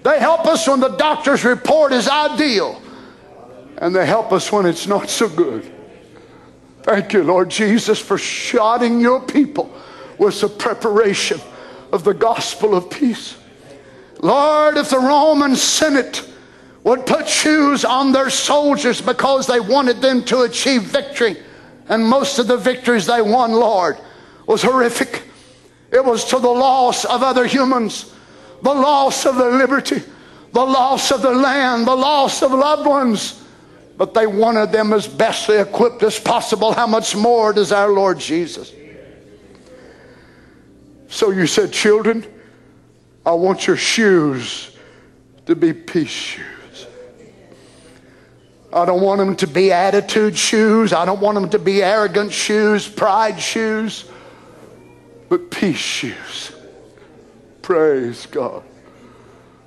[0.02, 2.80] They help us when the doctor's report is ideal.
[3.78, 5.70] And they help us when it's not so good.
[6.82, 9.72] Thank you, Lord Jesus, for shodding your people
[10.18, 11.40] with the preparation
[11.92, 13.36] of the gospel of peace.
[14.20, 16.28] Lord, if the Roman Senate
[16.84, 21.36] would put shoes on their soldiers because they wanted them to achieve victory,
[21.88, 23.98] and most of the victories they won, Lord,
[24.46, 25.22] was horrific.
[25.92, 28.12] It was to the loss of other humans,
[28.62, 30.02] the loss of their liberty,
[30.52, 33.38] the loss of their land, the loss of loved ones.
[33.96, 36.72] But they wanted them as bestly equipped as possible.
[36.72, 38.72] How much more does our Lord Jesus?
[41.08, 42.26] So you said, Children,
[43.24, 44.74] I want your shoes
[45.46, 46.61] to be peace shoes.
[48.72, 50.92] I don't want them to be attitude shoes.
[50.92, 54.06] I don't want them to be arrogant shoes, pride shoes,
[55.28, 56.52] but peace shoes.
[57.60, 58.62] Praise God.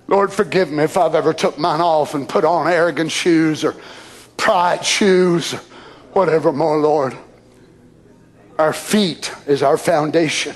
[0.08, 3.76] Lord, forgive me if I've ever took mine off and put on arrogant shoes or
[4.38, 5.54] pride shoes,
[6.14, 7.18] whatever more, Lord.
[8.58, 10.56] Our feet is our foundation.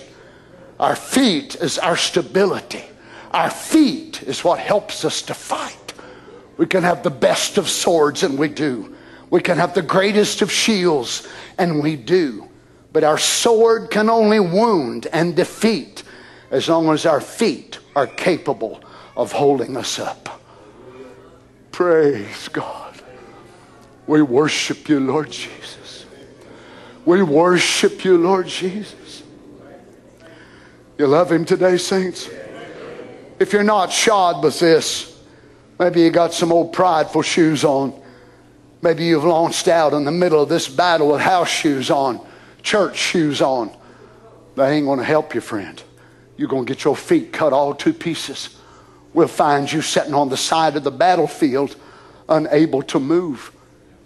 [0.80, 2.84] Our feet is our stability.
[3.32, 5.79] Our feet is what helps us to fight.
[6.60, 8.94] We can have the best of swords, and we do.
[9.30, 11.26] We can have the greatest of shields,
[11.58, 12.50] and we do.
[12.92, 16.04] But our sword can only wound and defeat
[16.52, 18.84] as long as our feet are capable
[19.16, 20.42] of holding us up.
[21.72, 23.02] Praise God.
[24.06, 26.06] We worship you, Lord Jesus.
[27.06, 29.24] We worship you, Lord Jesus.
[30.98, 32.30] You love him today, saints?
[33.40, 35.09] If you're not shod with this,
[35.80, 38.00] maybe you got some old prideful shoes on.
[38.82, 42.26] Maybe you've launched out in the middle of this battle with house shoes on,
[42.62, 43.72] church shoes on.
[44.56, 45.82] They ain't going to help you, friend.
[46.38, 48.58] You're going to get your feet cut all to pieces.
[49.14, 51.76] We'll find you sitting on the side of the battlefield,
[52.28, 53.52] unable to move.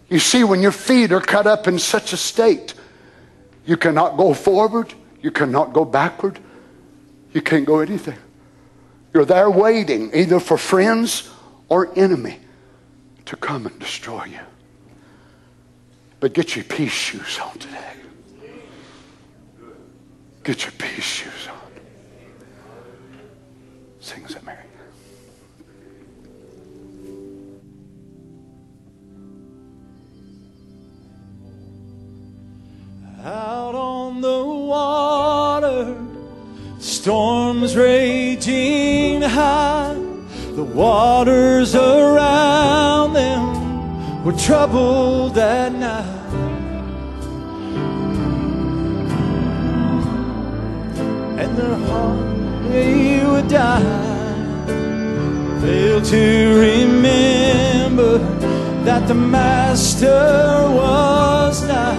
[0.09, 2.73] You see, when your feet are cut up in such a state,
[3.65, 6.39] you cannot go forward, you cannot go backward,
[7.33, 8.17] you can't go anything.
[9.13, 11.29] You're there waiting either for friends
[11.69, 12.39] or enemy
[13.25, 14.39] to come and destroy you.
[16.19, 17.79] But get your peace shoes on today.
[20.43, 21.59] Get your peace shoes on.
[23.99, 24.57] Sing that, Mary.
[33.23, 35.95] Out on the water,
[36.79, 40.12] storms raging high.
[40.55, 46.05] The waters around them were troubled at night.
[51.39, 54.03] And their heart they would die.
[55.61, 58.19] Failed to remember
[58.83, 60.07] that the Master
[60.69, 61.97] was nigh.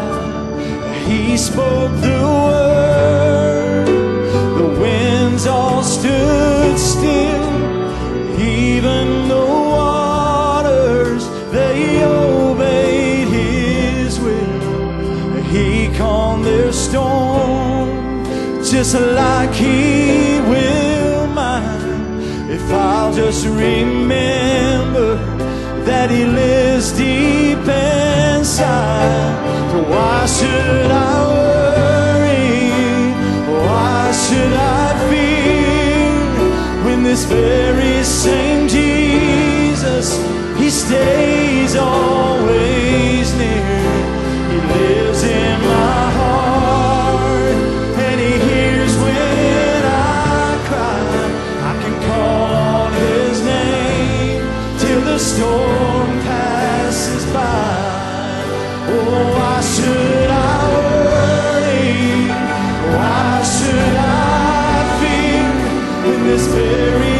[1.07, 3.87] He spoke the word,
[4.59, 7.44] the winds all stood still,
[16.95, 18.25] storm,
[18.63, 22.23] just like He will mine.
[22.49, 25.17] If I'll just remember
[25.89, 29.35] that He lives deep inside,
[29.71, 32.71] so why should I worry?
[33.67, 40.07] Why should I fear when this very same Jesus
[40.61, 43.83] He stays always near?
[44.51, 46.04] He lives in my
[55.35, 57.75] storm passes by.
[58.95, 62.29] Oh, why should I worry?
[62.95, 67.14] Why should I fear in this very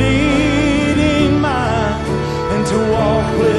[0.00, 2.00] leading mine
[2.54, 3.51] and to walk with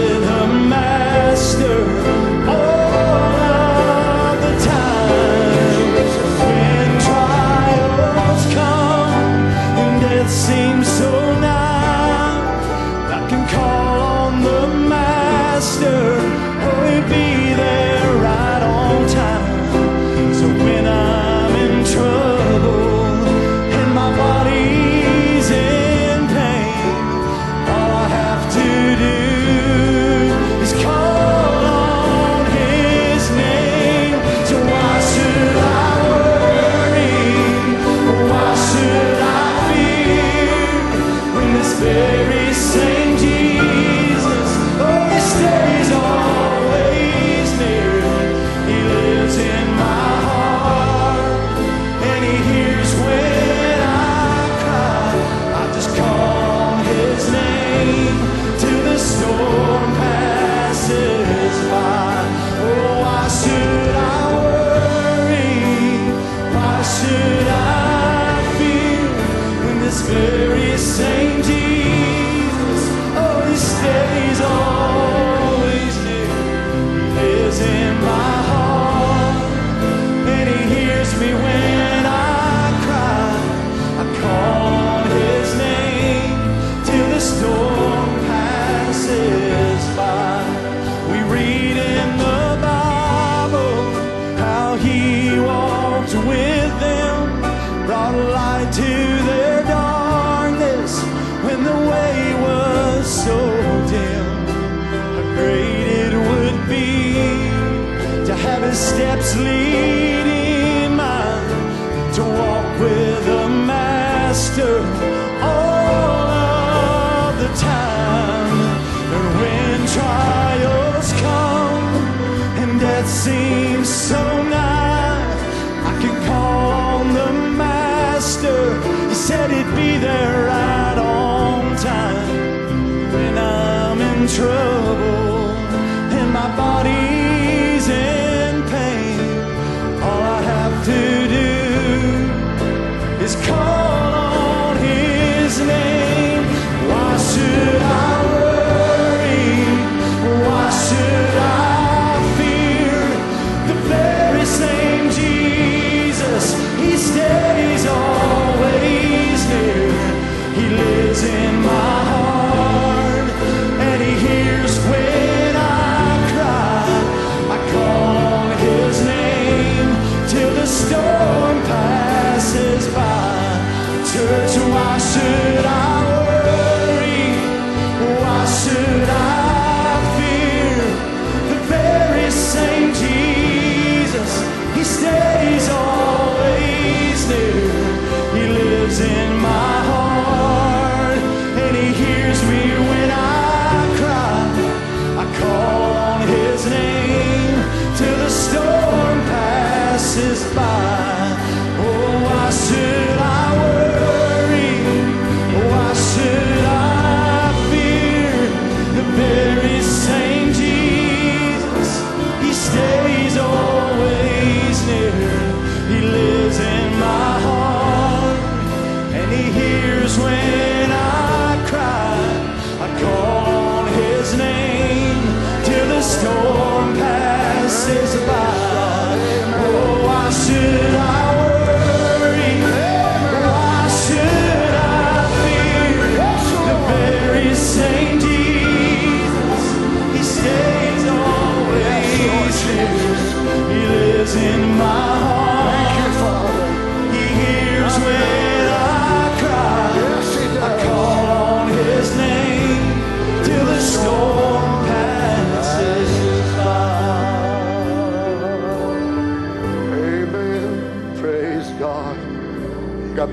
[174.33, 175.82] 그 주하시라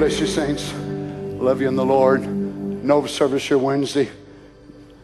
[0.00, 0.72] bless you, saints.
[1.42, 2.26] Love you in the Lord.
[2.26, 4.08] Nova service here Wednesday.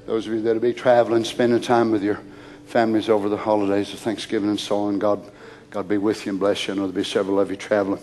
[0.07, 2.19] Those of you that'll be traveling, spending time with your
[2.65, 5.31] families over the holidays of Thanksgiving and so on, God,
[5.69, 6.73] God be with you and bless you.
[6.73, 8.01] I know there'll be several of you traveling.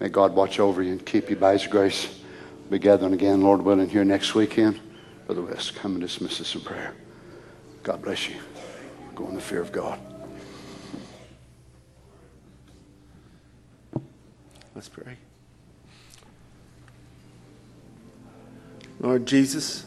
[0.00, 2.08] May God watch over you and keep you by His grace.
[2.62, 4.80] We'll be gathering again, Lord willing, here next weekend.
[5.26, 6.94] Brother West, come and dismiss us in prayer.
[7.82, 8.36] God bless you.
[9.14, 10.00] Go in the fear of God.
[14.74, 15.18] Let's pray.
[19.00, 19.86] Lord Jesus,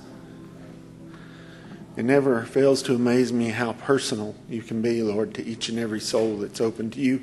[1.96, 5.78] it never fails to amaze me how personal you can be, Lord, to each and
[5.78, 7.22] every soul that's open to you.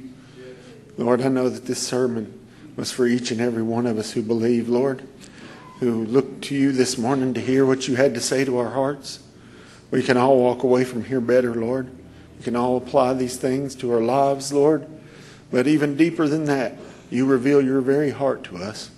[0.96, 2.38] Lord, I know that this sermon
[2.76, 5.02] was for each and every one of us who believe, Lord,
[5.80, 8.70] who looked to you this morning to hear what you had to say to our
[8.70, 9.18] hearts.
[9.90, 11.90] We can all walk away from here better, Lord.
[12.38, 14.86] We can all apply these things to our lives, Lord.
[15.50, 16.76] But even deeper than that,
[17.10, 18.90] you reveal your very heart to us.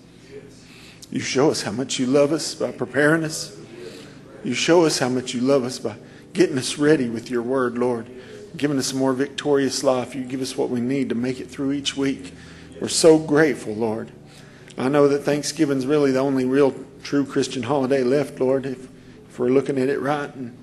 [1.12, 3.54] You show us how much you love us by preparing us.
[4.42, 5.96] You show us how much you love us by
[6.32, 8.08] getting us ready with your word, Lord.
[8.56, 10.14] Giving us a more victorious life.
[10.14, 12.32] You give us what we need to make it through each week.
[12.80, 14.10] We're so grateful, Lord.
[14.78, 18.88] I know that Thanksgiving's really the only real true Christian holiday left, Lord, if,
[19.28, 20.34] if we're looking at it right.
[20.34, 20.56] And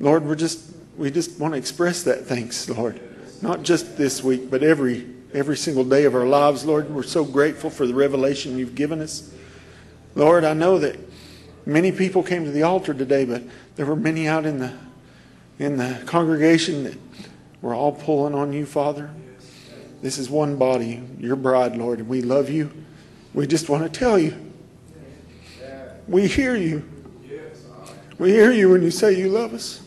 [0.00, 3.00] Lord, we're just we just want to express that thanks, Lord.
[3.42, 6.90] Not just this week, but every every single day of our lives, Lord.
[6.90, 9.32] We're so grateful for the revelation you've given us.
[10.16, 10.98] Lord, I know that
[11.66, 13.42] many people came to the altar today, but
[13.76, 14.72] there were many out in the
[15.58, 16.98] in the congregation that
[17.60, 19.10] were all pulling on you, Father.
[20.00, 22.70] This is one body, your bride, Lord, and we love you.
[23.34, 24.34] We just want to tell you.
[26.08, 26.88] We hear you.
[28.18, 29.82] We hear you when you say you love us.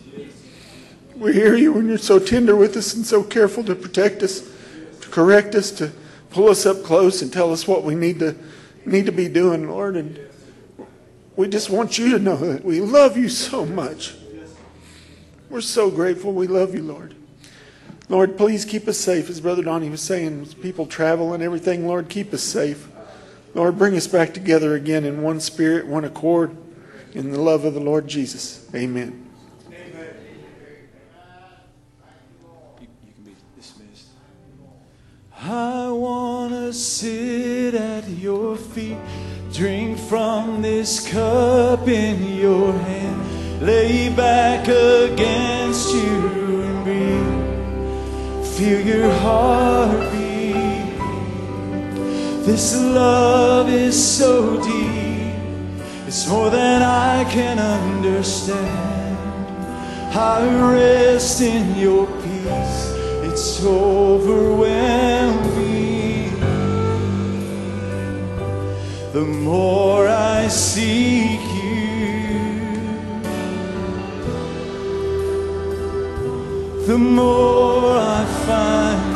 [1.15, 4.41] We hear you when you're so tender with us and so careful to protect us,
[5.01, 5.91] to correct us, to
[6.29, 8.35] pull us up close and tell us what we need to
[8.89, 9.95] need to be doing, Lord.
[9.95, 10.19] And
[11.35, 14.15] we just want you to know that we love you so much.
[15.49, 16.33] We're so grateful.
[16.33, 17.15] We love you, Lord.
[18.09, 19.29] Lord, please keep us safe.
[19.29, 22.87] As Brother Donnie was saying, people travel and everything, Lord, keep us safe.
[23.53, 26.55] Lord, bring us back together again in one spirit, one accord,
[27.13, 28.67] in the love of the Lord Jesus.
[28.75, 29.28] Amen.
[35.41, 38.97] I wanna sit at your feet,
[39.53, 49.09] drink from this cup in your hand, lay back against you and breathe, feel your
[49.09, 50.97] heartbeat.
[52.45, 55.35] This love is so deep,
[56.05, 59.17] it's more than I can understand.
[60.13, 60.43] I
[60.73, 62.88] rest in your peace.
[63.41, 64.67] It's overwhelming.
[69.13, 72.73] The more I seek you,
[76.85, 79.07] the more I find.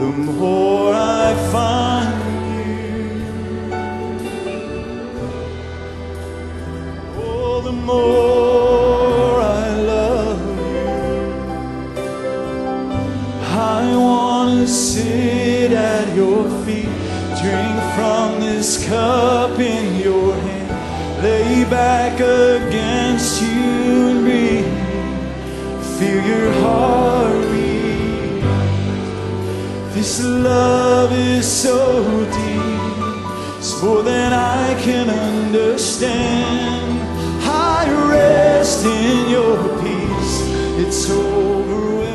[0.00, 3.14] The more I find you,
[7.16, 8.45] oh, the more
[18.66, 24.66] this cup in your hand, lay back against you and breathe,
[25.96, 28.42] feel your heartbeat.
[29.94, 31.78] This love is so
[32.24, 37.00] deep, it's more than I can understand.
[37.44, 40.40] I rest in your peace,
[40.82, 42.05] it's over.